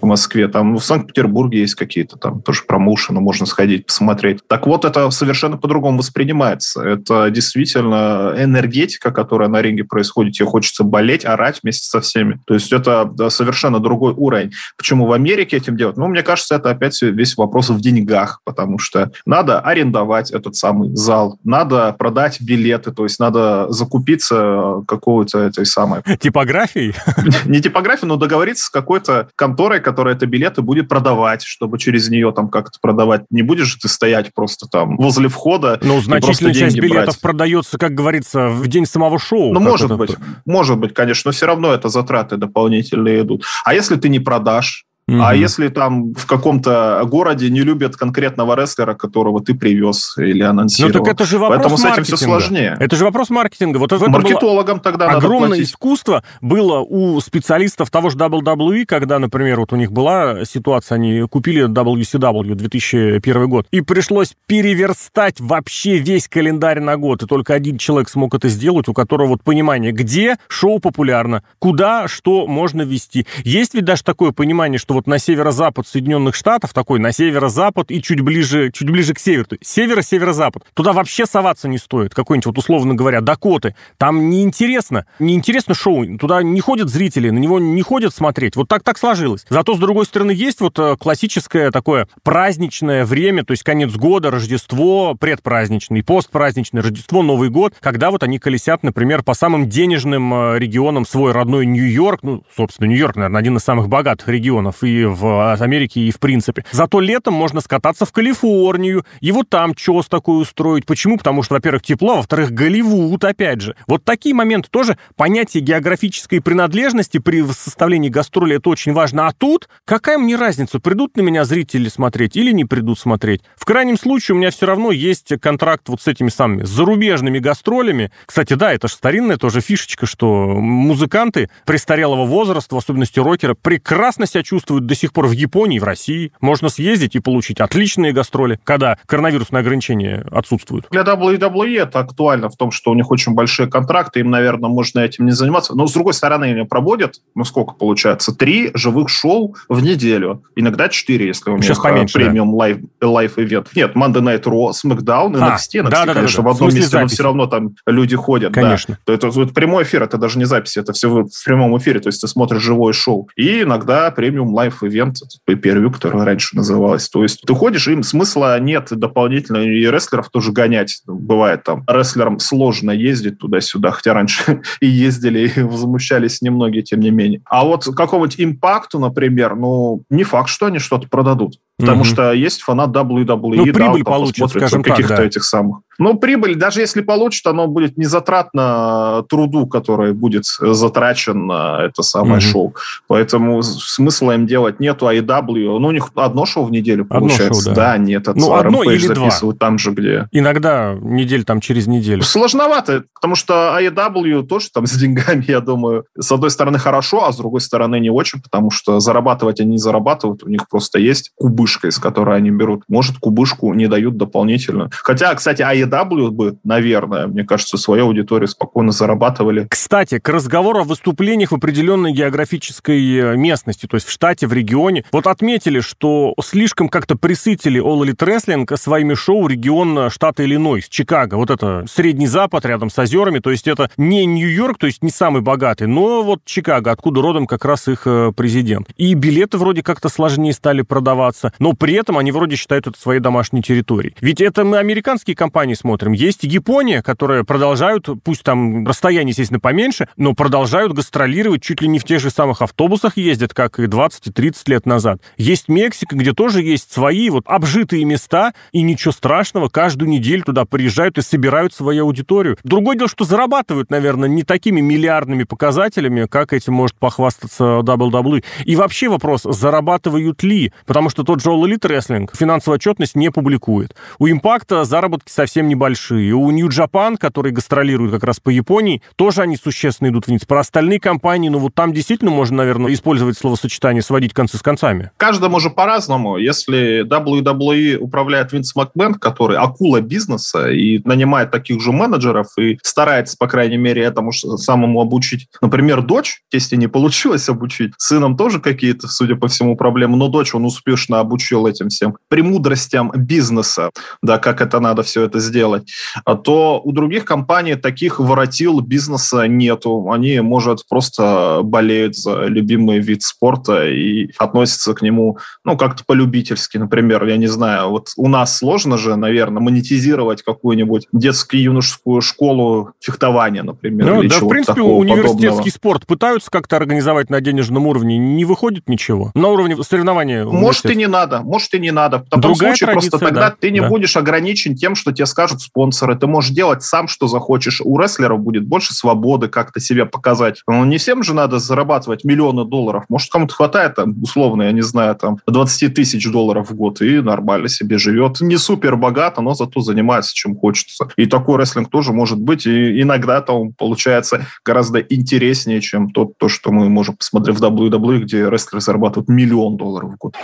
в 0.00 0.06
Москве, 0.06 0.48
там 0.48 0.72
ну, 0.72 0.78
в 0.78 0.84
Санкт-Петербурге 0.84 1.60
есть 1.60 1.74
какие-то 1.74 2.16
там 2.16 2.40
тоже 2.42 2.62
промоушены, 2.92 3.20
можно 3.20 3.46
сходить, 3.46 3.86
посмотреть. 3.86 4.40
Так 4.48 4.66
вот, 4.66 4.84
это 4.84 5.10
совершенно 5.10 5.56
по-другому 5.56 5.98
воспринимается. 5.98 6.82
Это 6.82 7.30
действительно 7.30 8.34
энергетика, 8.38 9.10
которая 9.10 9.48
на 9.48 9.62
ринге 9.62 9.84
происходит. 9.84 10.34
Тебе 10.34 10.46
хочется 10.46 10.84
болеть, 10.84 11.24
орать 11.24 11.60
вместе 11.62 11.88
со 11.88 12.00
всеми. 12.00 12.40
То 12.46 12.54
есть 12.54 12.72
это 12.72 13.04
да, 13.04 13.30
совершенно 13.30 13.80
другой 13.80 14.12
уровень. 14.12 14.52
Почему 14.76 15.06
в 15.06 15.12
Америке 15.12 15.56
этим 15.56 15.76
делать? 15.76 15.96
Ну, 15.96 16.08
мне 16.08 16.22
кажется, 16.22 16.54
это 16.54 16.70
опять 16.70 17.00
весь 17.02 17.36
вопрос 17.36 17.70
в 17.70 17.80
деньгах, 17.80 18.40
потому 18.44 18.78
что 18.78 19.10
надо 19.26 19.60
арендовать 19.60 20.30
этот 20.30 20.56
самый 20.56 20.94
зал, 20.94 21.38
надо 21.44 21.94
продать 21.98 22.40
билеты, 22.40 22.92
то 22.92 23.04
есть 23.04 23.18
надо 23.20 23.66
закупиться 23.70 24.82
какого-то 24.86 25.38
этой 25.38 25.66
самой 25.66 26.02
Типографией? 26.20 26.94
не 27.46 27.60
типографию, 27.60 28.08
но 28.08 28.16
договориться 28.16 28.64
с 28.64 28.70
какой-то 28.70 29.28
конторой, 29.36 29.80
которая 29.80 30.14
это 30.14 30.26
билеты 30.26 30.62
будет 30.62 30.88
продавать, 30.88 31.42
чтобы 31.42 31.78
через 31.78 32.08
нее 32.08 32.32
там 32.32 32.48
как-то 32.48 32.78
продавать. 32.82 33.22
Не 33.30 33.40
будешь 33.42 33.74
ты 33.76 33.88
стоять 33.88 34.34
просто 34.34 34.66
там 34.66 34.96
возле 34.98 35.28
входа 35.28 35.78
Ну, 35.82 36.00
значительная 36.02 36.52
часть 36.52 36.76
билетов 36.76 37.04
брать. 37.06 37.20
продается, 37.20 37.78
как 37.78 37.94
говорится, 37.94 38.48
в 38.48 38.66
день 38.68 38.84
самого 38.84 39.18
шоу. 39.18 39.54
Ну, 39.54 39.60
может 39.60 39.86
это- 39.86 39.96
быть, 39.96 40.16
может 40.44 40.76
быть, 40.78 40.92
конечно, 40.92 41.28
но 41.28 41.32
все 41.32 41.46
равно 41.46 41.72
это 41.72 41.88
затраты 41.88 42.36
дополнительные 42.36 43.22
идут. 43.22 43.44
А 43.64 43.72
если 43.72 43.96
ты 43.96 44.08
не 44.10 44.18
продашь, 44.18 44.84
Угу. 45.08 45.20
А 45.20 45.34
если 45.34 45.68
там 45.68 46.14
в 46.14 46.26
каком-то 46.26 47.02
городе 47.06 47.50
не 47.50 47.62
любят 47.62 47.96
конкретного 47.96 48.54
рестлера, 48.54 48.94
которого 48.94 49.42
ты 49.42 49.54
привез 49.54 50.16
или 50.16 50.42
анонсировал? 50.42 50.92
Ну 50.94 51.04
так 51.04 51.14
это 51.14 51.24
же 51.24 51.38
вопрос 51.38 51.58
Поэтому 51.58 51.76
с 51.76 51.84
этим 51.84 52.04
все 52.04 52.16
сложнее. 52.16 52.76
Это 52.78 52.94
же 52.94 53.04
вопрос 53.04 53.28
маркетинга. 53.30 53.78
Вот 53.78 53.92
это 53.92 54.08
Маркетологам 54.08 54.78
тогда 54.78 55.06
Огромное 55.06 55.50
надо 55.50 55.62
искусство 55.62 56.22
было 56.40 56.78
у 56.78 57.20
специалистов 57.20 57.90
того 57.90 58.10
же 58.10 58.16
WWE, 58.16 58.84
когда, 58.86 59.18
например, 59.18 59.60
вот 59.60 59.72
у 59.72 59.76
них 59.76 59.90
была 59.90 60.44
ситуация, 60.44 60.96
они 60.96 61.22
купили 61.28 61.68
WCW 61.68 62.54
2001 62.54 63.48
год, 63.48 63.66
и 63.72 63.80
пришлось 63.80 64.34
переверстать 64.46 65.40
вообще 65.40 65.98
весь 65.98 66.28
календарь 66.28 66.80
на 66.80 66.96
год, 66.96 67.24
и 67.24 67.26
только 67.26 67.54
один 67.54 67.76
человек 67.76 68.08
смог 68.08 68.34
это 68.34 68.48
сделать, 68.48 68.86
у 68.88 68.94
которого 68.94 69.28
вот 69.28 69.42
понимание, 69.42 69.90
где 69.90 70.36
шоу 70.48 70.78
популярно, 70.78 71.42
куда 71.58 72.06
что 72.06 72.46
можно 72.46 72.82
вести. 72.82 73.26
Есть 73.44 73.74
ведь 73.74 73.84
даже 73.84 74.04
такое 74.04 74.30
понимание, 74.32 74.78
что 74.78 74.91
вот 74.92 75.06
на 75.06 75.18
северо-запад 75.18 75.86
Соединенных 75.86 76.34
Штатов, 76.34 76.72
такой 76.72 76.98
на 76.98 77.12
северо-запад 77.12 77.90
и 77.90 78.02
чуть 78.02 78.20
ближе, 78.20 78.70
чуть 78.72 78.90
ближе 78.90 79.14
к 79.14 79.18
северу, 79.18 79.46
северо-северо-запад, 79.60 80.64
туда 80.74 80.92
вообще 80.92 81.26
соваться 81.26 81.68
не 81.68 81.78
стоит, 81.78 82.14
какой-нибудь 82.14 82.46
вот 82.46 82.58
условно 82.58 82.94
говоря 82.94 83.20
Дакоты. 83.20 83.74
Там 83.98 84.30
неинтересно, 84.30 85.06
неинтересно 85.18 85.74
шоу, 85.74 86.18
туда 86.18 86.42
не 86.42 86.60
ходят 86.60 86.88
зрители, 86.88 87.30
на 87.30 87.38
него 87.38 87.58
не 87.58 87.82
ходят 87.82 88.14
смотреть. 88.14 88.56
Вот 88.56 88.68
так 88.68 88.82
так 88.82 88.98
сложилось. 88.98 89.44
Зато, 89.48 89.74
с 89.74 89.78
другой 89.78 90.06
стороны, 90.06 90.30
есть 90.30 90.60
вот 90.60 90.78
э, 90.78 90.96
классическое 90.98 91.70
такое 91.70 92.08
праздничное 92.22 93.04
время, 93.04 93.44
то 93.44 93.52
есть 93.52 93.62
конец 93.62 93.92
года, 93.92 94.30
Рождество, 94.30 95.14
предпраздничный, 95.14 96.02
постпраздничный, 96.02 96.80
Рождество, 96.82 97.22
Новый 97.22 97.50
год, 97.50 97.74
когда 97.80 98.10
вот 98.10 98.22
они 98.22 98.38
колесят, 98.38 98.82
например, 98.82 99.22
по 99.22 99.34
самым 99.34 99.68
денежным 99.68 100.32
э, 100.34 100.58
регионам 100.58 101.06
свой 101.06 101.32
родной 101.32 101.66
Нью-Йорк, 101.66 102.20
ну, 102.22 102.42
собственно, 102.54 102.86
Нью-Йорк, 102.88 103.16
наверное, 103.16 103.40
один 103.40 103.56
из 103.56 103.62
самых 103.62 103.88
богатых 103.88 104.28
регионов 104.28 104.81
и 104.86 105.04
в 105.04 105.54
Америке, 105.54 106.00
и 106.00 106.10
в 106.10 106.18
принципе. 106.18 106.64
Зато 106.70 107.00
летом 107.00 107.34
можно 107.34 107.60
скататься 107.60 108.04
в 108.04 108.12
Калифорнию, 108.12 109.04
и 109.20 109.32
вот 109.32 109.48
там 109.48 109.74
чёс 109.74 110.06
такой 110.08 110.42
устроить. 110.42 110.86
Почему? 110.86 111.18
Потому 111.18 111.42
что, 111.42 111.54
во-первых, 111.54 111.82
тепло, 111.82 112.14
а 112.14 112.16
во-вторых, 112.16 112.52
Голливуд, 112.52 113.24
опять 113.24 113.60
же. 113.60 113.76
Вот 113.86 114.04
такие 114.04 114.34
моменты 114.34 114.68
тоже, 114.70 114.96
понятие 115.16 115.62
географической 115.62 116.40
принадлежности 116.40 117.18
при 117.18 117.42
составлении 117.44 118.08
гастроли, 118.08 118.56
это 118.56 118.70
очень 118.70 118.92
важно. 118.92 119.26
А 119.26 119.32
тут 119.32 119.68
какая 119.84 120.18
мне 120.18 120.36
разница, 120.36 120.80
придут 120.80 121.16
на 121.16 121.20
меня 121.20 121.44
зрители 121.44 121.88
смотреть 121.88 122.36
или 122.36 122.52
не 122.52 122.64
придут 122.64 122.98
смотреть? 122.98 123.42
В 123.56 123.64
крайнем 123.64 123.98
случае 123.98 124.34
у 124.34 124.38
меня 124.38 124.50
все 124.50 124.66
равно 124.66 124.90
есть 124.90 125.32
контракт 125.40 125.88
вот 125.88 126.00
с 126.00 126.08
этими 126.08 126.28
самыми 126.28 126.64
зарубежными 126.64 127.38
гастролями. 127.38 128.10
Кстати, 128.26 128.54
да, 128.54 128.72
это 128.72 128.88
же 128.88 128.94
старинная 128.94 129.36
тоже 129.36 129.60
фишечка, 129.60 130.06
что 130.06 130.46
музыканты 130.46 131.50
престарелого 131.66 132.24
возраста, 132.24 132.74
в 132.74 132.78
особенности 132.78 133.18
рокеры, 133.20 133.54
прекрасно 133.54 134.26
себя 134.26 134.42
чувствуют 134.42 134.62
до 134.80 134.94
сих 134.94 135.12
пор 135.12 135.26
в 135.26 135.32
Японии, 135.32 135.78
в 135.78 135.84
России. 135.84 136.32
Можно 136.40 136.68
съездить 136.68 137.14
и 137.14 137.20
получить 137.20 137.60
отличные 137.60 138.12
гастроли, 138.12 138.58
когда 138.64 138.98
коронавирусные 139.06 139.60
ограничения 139.60 140.26
отсутствуют. 140.30 140.86
Для 140.90 141.02
WWE 141.02 141.82
это 141.82 142.00
актуально 142.00 142.48
в 142.48 142.56
том, 142.56 142.70
что 142.70 142.90
у 142.90 142.94
них 142.94 143.10
очень 143.10 143.34
большие 143.34 143.68
контракты, 143.68 144.20
им, 144.20 144.30
наверное, 144.30 144.70
можно 144.70 145.00
этим 145.00 145.26
не 145.26 145.32
заниматься. 145.32 145.74
Но, 145.74 145.86
с 145.86 145.92
другой 145.92 146.14
стороны, 146.14 146.46
они 146.46 146.64
проводят, 146.64 147.16
ну, 147.34 147.44
сколько 147.44 147.74
получается, 147.74 148.34
три 148.34 148.70
живых 148.74 149.08
шоу 149.08 149.56
в 149.68 149.82
неделю. 149.82 150.42
Иногда 150.56 150.88
четыре, 150.88 151.26
если 151.26 151.50
у 151.50 151.58
Сейчас 151.58 151.78
них 151.78 151.82
поменьше, 151.82 152.14
премиум 152.14 152.56
да. 152.58 153.08
лайф 153.08 153.38
ивент. 153.38 153.68
Нет, 153.74 153.94
Monday 153.94 154.22
Night 154.22 154.42
Raw, 154.44 154.70
SmackDown, 154.70 155.32
NXT, 155.34 155.40
а, 155.40 155.56
NXT, 155.56 155.90
да, 155.90 156.06
да, 156.06 156.14
конечно, 156.14 156.42
да, 156.42 156.42
да, 156.42 156.48
в 156.48 156.54
одном 156.54 156.70
в 156.70 156.74
месте, 156.74 156.90
записи. 156.90 157.02
но 157.02 157.08
все 157.08 157.22
равно 157.22 157.46
там 157.46 157.74
люди 157.86 158.16
ходят. 158.16 158.52
Конечно. 158.52 158.98
Да. 159.06 159.14
Это, 159.14 159.28
это, 159.28 159.42
это 159.42 159.52
прямой 159.52 159.84
эфир, 159.84 160.02
это 160.02 160.18
даже 160.18 160.38
не 160.38 160.44
запись, 160.44 160.76
это 160.76 160.92
все 160.92 161.08
в 161.08 161.44
прямом 161.44 161.76
эфире, 161.78 162.00
то 162.00 162.08
есть 162.08 162.20
ты 162.20 162.28
смотришь 162.28 162.62
живое 162.62 162.92
шоу. 162.92 163.28
И 163.36 163.62
иногда 163.62 164.10
премиум 164.10 164.54
лайф 164.54 164.61
ивент, 164.68 165.16
pay 165.48 165.90
который 165.90 166.24
раньше 166.24 166.56
называлось. 166.56 167.08
То 167.08 167.22
есть 167.22 167.42
ты 167.46 167.54
ходишь, 167.54 167.88
им 167.88 168.02
смысла 168.02 168.58
нет 168.60 168.88
дополнительно, 168.90 169.58
и 169.58 169.86
рестлеров 169.86 170.30
тоже 170.30 170.52
гонять. 170.52 171.02
Бывает 171.06 171.64
там, 171.64 171.84
рестлерам 171.86 172.38
сложно 172.38 172.90
ездить 172.90 173.38
туда-сюда, 173.38 173.90
хотя 173.90 174.14
раньше 174.14 174.62
и 174.80 174.86
ездили, 174.86 175.48
и 175.48 175.62
возмущались 175.62 176.42
немногие, 176.42 176.82
тем 176.82 177.00
не 177.00 177.10
менее. 177.10 177.42
А 177.46 177.64
вот 177.64 177.84
какого-нибудь 177.84 178.40
импакту, 178.40 178.98
например, 178.98 179.56
ну, 179.56 180.02
не 180.10 180.24
факт, 180.24 180.48
что 180.48 180.66
они 180.66 180.78
что-то 180.78 181.08
продадут. 181.08 181.58
Потому 181.82 182.02
mm-hmm. 182.02 182.06
что 182.06 182.32
есть 182.32 182.62
фанат 182.62 182.90
WWE, 182.90 183.56
ну, 183.56 183.66
да, 183.66 183.72
прибыль 183.72 184.04
получит, 184.04 184.48
скажем 184.50 184.84
каких-то 184.84 185.16
да. 185.16 185.24
этих 185.24 185.42
самых. 185.42 185.80
Но 185.98 186.14
прибыль, 186.14 186.54
даже 186.54 186.80
если 186.80 187.00
получит, 187.00 187.46
оно 187.46 187.66
будет 187.66 187.98
не 187.98 188.04
затратно 188.04 189.24
труду, 189.28 189.66
который 189.66 190.12
будет 190.12 190.44
затрачен 190.46 191.46
на 191.46 191.84
это 191.84 192.02
самое 192.02 192.36
mm-hmm. 192.36 192.52
шоу. 192.52 192.74
Поэтому 193.08 193.62
смысла 193.62 194.34
им 194.34 194.46
делать 194.46 194.80
нету. 194.80 195.06
А 195.06 195.14
EW, 195.14 195.78
ну, 195.78 195.88
у 195.88 195.90
них 195.90 196.10
одно 196.14 196.46
шоу 196.46 196.64
в 196.64 196.70
неделю 196.70 197.04
получается. 197.04 197.46
Одно 197.46 197.60
шоу, 197.60 197.74
да. 197.74 197.92
да, 197.92 197.98
нет, 197.98 198.22
это 198.22 198.38
ну, 198.38 198.54
одно 198.54 198.82
или 198.84 198.98
записывают 198.98 199.58
два. 199.58 199.66
там 199.66 199.78
же, 199.78 199.90
где... 199.90 200.28
Иногда 200.30 200.96
недель 201.00 201.44
там 201.44 201.60
через 201.60 201.86
неделю. 201.86 202.22
Сложновато, 202.22 203.04
потому 203.14 203.34
что 203.34 203.76
AEW 203.80 204.44
тоже 204.44 204.68
там 204.72 204.86
с 204.86 204.92
деньгами, 204.98 205.44
я 205.48 205.60
думаю, 205.60 206.04
с 206.18 206.30
одной 206.30 206.50
стороны 206.50 206.78
хорошо, 206.78 207.26
а 207.26 207.32
с 207.32 207.36
другой 207.36 207.60
стороны 207.60 208.00
не 208.00 208.10
очень, 208.10 208.40
потому 208.40 208.70
что 208.70 209.00
зарабатывать 209.00 209.60
они 209.60 209.72
не 209.72 209.78
зарабатывают, 209.78 210.42
у 210.42 210.48
них 210.48 210.68
просто 210.68 210.98
есть 210.98 211.32
кубышка, 211.72 211.88
из 211.88 211.98
которой 211.98 212.36
они 212.36 212.50
берут. 212.50 212.82
Может, 212.88 213.18
кубышку 213.18 213.72
не 213.74 213.86
дают 213.86 214.16
дополнительно. 214.16 214.90
Хотя, 214.92 215.34
кстати, 215.34 215.62
AEW 215.62 216.30
бы, 216.30 216.58
наверное, 216.64 217.26
мне 217.26 217.44
кажется, 217.44 217.78
свою 217.78 218.06
аудиторию 218.06 218.48
спокойно 218.48 218.92
зарабатывали. 218.92 219.66
Кстати, 219.70 220.18
к 220.18 220.28
разговору 220.28 220.80
о 220.80 220.84
выступлениях 220.84 221.52
в 221.52 221.54
определенной 221.54 222.12
географической 222.12 223.00
э, 223.16 223.36
местности, 223.36 223.86
то 223.86 223.96
есть 223.96 224.06
в 224.06 224.10
штате, 224.10 224.46
в 224.46 224.52
регионе, 224.52 225.04
вот 225.12 225.26
отметили, 225.26 225.80
что 225.80 226.34
слишком 226.42 226.88
как-то 226.88 227.16
присытили 227.16 227.80
All 227.80 228.02
Elite 228.02 228.16
Wrestling 228.16 228.76
своими 228.76 229.14
шоу 229.14 229.46
регион 229.46 230.10
штата 230.10 230.44
Иллинойс, 230.44 230.88
Чикаго. 230.88 231.36
Вот 231.36 231.50
это 231.50 231.84
Средний 231.88 232.26
Запад 232.26 232.66
рядом 232.66 232.90
с 232.90 232.98
озерами, 232.98 233.38
то 233.38 233.50
есть 233.50 233.68
это 233.68 233.90
не 233.96 234.26
Нью-Йорк, 234.26 234.78
то 234.78 234.86
есть 234.86 235.02
не 235.02 235.10
самый 235.10 235.42
богатый, 235.42 235.86
но 235.86 236.22
вот 236.22 236.40
Чикаго, 236.44 236.90
откуда 236.90 237.22
родом 237.22 237.46
как 237.46 237.64
раз 237.64 237.88
их 237.88 238.02
э, 238.06 238.32
президент. 238.36 238.90
И 238.96 239.14
билеты 239.14 239.58
вроде 239.58 239.82
как-то 239.82 240.08
сложнее 240.08 240.52
стали 240.52 240.82
продаваться, 240.82 241.51
но 241.58 241.72
при 241.72 241.94
этом 241.94 242.18
они 242.18 242.32
вроде 242.32 242.56
считают 242.56 242.86
это 242.86 242.98
своей 242.98 243.20
домашней 243.20 243.62
территорией. 243.62 244.14
Ведь 244.20 244.40
это 244.40 244.64
мы 244.64 244.78
американские 244.78 245.36
компании 245.36 245.74
смотрим. 245.74 246.12
Есть 246.12 246.44
Япония, 246.44 247.02
которая 247.02 247.44
продолжают, 247.44 248.08
пусть 248.24 248.42
там 248.42 248.86
расстояние, 248.86 249.30
естественно, 249.30 249.60
поменьше, 249.60 250.08
но 250.16 250.34
продолжают 250.34 250.92
гастролировать 250.92 251.62
чуть 251.62 251.82
ли 251.82 251.88
не 251.88 251.98
в 251.98 252.04
тех 252.04 252.20
же 252.20 252.30
самых 252.30 252.62
автобусах 252.62 253.16
ездят, 253.16 253.54
как 253.54 253.78
и 253.78 253.86
20 253.86 254.26
и 254.28 254.32
30 254.32 254.68
лет 254.68 254.86
назад. 254.86 255.20
Есть 255.36 255.68
Мексика, 255.68 256.16
где 256.16 256.32
тоже 256.32 256.62
есть 256.62 256.92
свои 256.92 257.30
вот 257.30 257.44
обжитые 257.46 258.04
места, 258.04 258.54
и 258.72 258.82
ничего 258.82 259.12
страшного, 259.12 259.68
каждую 259.68 260.08
неделю 260.08 260.42
туда 260.44 260.64
приезжают 260.64 261.18
и 261.18 261.22
собирают 261.22 261.74
свою 261.74 262.04
аудиторию. 262.04 262.56
Другое 262.64 262.96
дело, 262.96 263.08
что 263.08 263.24
зарабатывают, 263.24 263.90
наверное, 263.90 264.28
не 264.28 264.42
такими 264.42 264.80
миллиардными 264.80 265.44
показателями, 265.44 266.26
как 266.26 266.52
этим 266.52 266.74
может 266.74 266.96
похвастаться 266.96 267.80
WWE. 267.82 268.44
И 268.64 268.76
вообще 268.76 269.08
вопрос, 269.08 269.42
зарабатывают 269.42 270.42
ли? 270.42 270.72
Потому 270.86 271.10
что 271.10 271.22
тот 271.24 271.41
All 271.50 271.62
Elite 271.62 271.88
Wrestling 271.88 272.28
финансовую 272.32 272.76
отчетность 272.76 273.14
не 273.14 273.30
публикует. 273.30 273.94
У 274.18 274.28
Импакта 274.28 274.84
заработки 274.84 275.30
совсем 275.30 275.68
небольшие. 275.68 276.32
У 276.32 276.50
New 276.50 276.68
Japan, 276.68 277.16
который 277.16 277.52
гастролирует 277.52 278.12
как 278.12 278.24
раз 278.24 278.40
по 278.40 278.50
Японии, 278.50 279.02
тоже 279.16 279.42
они 279.42 279.56
существенно 279.56 280.08
идут 280.08 280.26
вниз. 280.26 280.44
Про 280.44 280.60
остальные 280.60 281.00
компании, 281.00 281.48
ну 281.48 281.58
вот 281.58 281.74
там 281.74 281.92
действительно 281.92 282.30
можно, 282.30 282.58
наверное, 282.58 282.92
использовать 282.92 283.36
словосочетание 283.36 284.02
«сводить 284.02 284.32
концы 284.32 284.56
с 284.56 284.62
концами». 284.62 285.10
Каждому 285.16 285.60
же 285.60 285.70
по-разному. 285.70 286.38
Если 286.38 287.04
WWE 287.04 287.96
управляет 287.96 288.52
Винс 288.52 288.74
Макмен, 288.74 289.14
который 289.14 289.58
акула 289.58 290.00
бизнеса 290.00 290.70
и 290.70 291.00
нанимает 291.04 291.50
таких 291.50 291.80
же 291.80 291.92
менеджеров 291.92 292.46
и 292.58 292.78
старается, 292.82 293.36
по 293.36 293.46
крайней 293.46 293.76
мере, 293.76 294.02
этому 294.02 294.32
самому 294.32 295.00
обучить, 295.00 295.48
например, 295.60 296.02
дочь, 296.02 296.42
если 296.52 296.76
не 296.76 296.86
получилось 296.86 297.48
обучить, 297.48 297.92
сыном 297.98 298.36
тоже 298.36 298.60
какие-то, 298.60 299.08
судя 299.08 299.36
по 299.36 299.48
всему, 299.48 299.76
проблемы, 299.76 300.16
но 300.16 300.28
дочь 300.28 300.54
он 300.54 300.64
успешно 300.64 301.20
обучил 301.20 301.31
этим 301.40 301.88
всем 301.88 302.16
премудростям 302.28 303.12
бизнеса, 303.14 303.90
да, 304.22 304.38
как 304.38 304.60
это 304.60 304.80
надо 304.80 305.02
все 305.02 305.22
это 305.22 305.40
сделать, 305.40 305.90
а 306.24 306.34
то 306.34 306.80
у 306.82 306.92
других 306.92 307.24
компаний 307.24 307.74
таких 307.74 308.20
воротил 308.20 308.80
бизнеса 308.80 309.46
нету. 309.46 310.10
Они, 310.10 310.40
может, 310.40 310.86
просто 310.88 311.60
болеют 311.62 312.16
за 312.16 312.44
любимый 312.44 312.98
вид 312.98 313.22
спорта 313.22 313.86
и 313.88 314.30
относятся 314.38 314.94
к 314.94 315.02
нему, 315.02 315.38
ну, 315.64 315.76
как-то 315.76 316.04
полюбительски, 316.04 316.78
например, 316.78 317.24
я 317.26 317.36
не 317.36 317.46
знаю, 317.46 317.90
вот 317.90 318.08
у 318.16 318.28
нас 318.28 318.58
сложно 318.58 318.98
же, 318.98 319.16
наверное, 319.16 319.62
монетизировать 319.62 320.42
какую-нибудь 320.42 321.08
детскую 321.12 321.62
юношескую 321.62 322.20
школу 322.20 322.92
фехтования, 323.00 323.62
например, 323.62 324.06
ну, 324.06 324.22
да, 324.28 324.38
в 324.38 324.48
принципе, 324.48 324.82
университетский 324.82 325.46
подобного. 325.46 325.70
спорт 325.70 326.06
пытаются 326.06 326.50
как-то 326.50 326.76
организовать 326.76 327.30
на 327.30 327.40
денежном 327.40 327.86
уровне, 327.86 328.18
не 328.18 328.44
выходит 328.44 328.88
ничего. 328.88 329.30
На 329.34 329.48
уровне 329.48 329.76
соревнования. 329.82 330.44
Может, 330.44 330.86
и 330.86 330.96
не 330.96 331.06
надо, 331.06 331.21
может, 331.42 331.74
и 331.74 331.78
не 331.78 331.90
надо. 331.90 332.18
В 332.18 332.24
таком 332.24 332.40
Другая 332.40 332.70
случае 332.70 332.92
просто 332.92 333.18
тогда 333.18 333.50
да, 333.50 333.56
ты 333.58 333.70
не 333.70 333.80
да. 333.80 333.88
будешь 333.88 334.16
ограничен 334.16 334.74
тем, 334.74 334.94
что 334.94 335.12
тебе 335.12 335.26
скажут, 335.26 335.42
скажут 335.42 335.62
спонсоры, 335.62 336.16
ты 336.16 336.26
можешь 336.26 336.50
делать 336.50 336.82
сам, 336.82 337.08
что 337.08 337.26
захочешь. 337.26 337.80
У 337.84 337.98
рестлеров 337.98 338.40
будет 338.40 338.66
больше 338.66 338.94
свободы 338.94 339.48
как-то 339.48 339.80
себя 339.80 340.06
показать. 340.06 340.62
Но 340.66 340.84
не 340.84 340.98
всем 340.98 341.22
же 341.22 341.34
надо 341.34 341.58
зарабатывать 341.58 342.24
миллионы 342.24 342.64
долларов. 342.64 343.04
Может, 343.08 343.30
кому-то 343.30 343.54
хватает, 343.54 343.96
там, 343.96 344.14
условно, 344.22 344.62
я 344.62 344.72
не 344.72 344.82
знаю, 344.82 345.14
там, 345.16 345.38
20 345.46 345.94
тысяч 345.94 346.30
долларов 346.30 346.70
в 346.70 346.74
год 346.74 347.00
и 347.00 347.20
нормально 347.20 347.68
себе 347.68 347.98
живет. 347.98 348.40
Не 348.40 348.56
супер 348.56 348.96
богато, 348.96 349.42
но 349.42 349.54
зато 349.54 349.80
занимается 349.80 350.34
чем 350.34 350.56
хочется. 350.56 351.08
И 351.16 351.26
такой 351.26 351.58
рестлинг 351.58 351.90
тоже 351.90 352.12
может 352.12 352.38
быть. 352.38 352.66
И 352.66 353.02
иногда 353.02 353.40
там 353.40 353.72
получается 353.72 354.46
гораздо 354.64 355.00
интереснее, 355.00 355.80
чем 355.80 356.10
тот, 356.10 356.38
то, 356.38 356.48
что 356.48 356.70
мы 356.70 356.88
можем 356.88 357.16
посмотреть 357.16 357.58
в 357.58 357.62
WWE, 357.62 358.18
где 358.20 358.48
рестлеры 358.48 358.80
зарабатывают 358.80 359.28
миллион 359.28 359.76
долларов 359.76 360.12
в 360.12 360.16
год. 360.16 360.36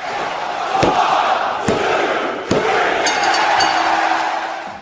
Oh! 0.81 1.18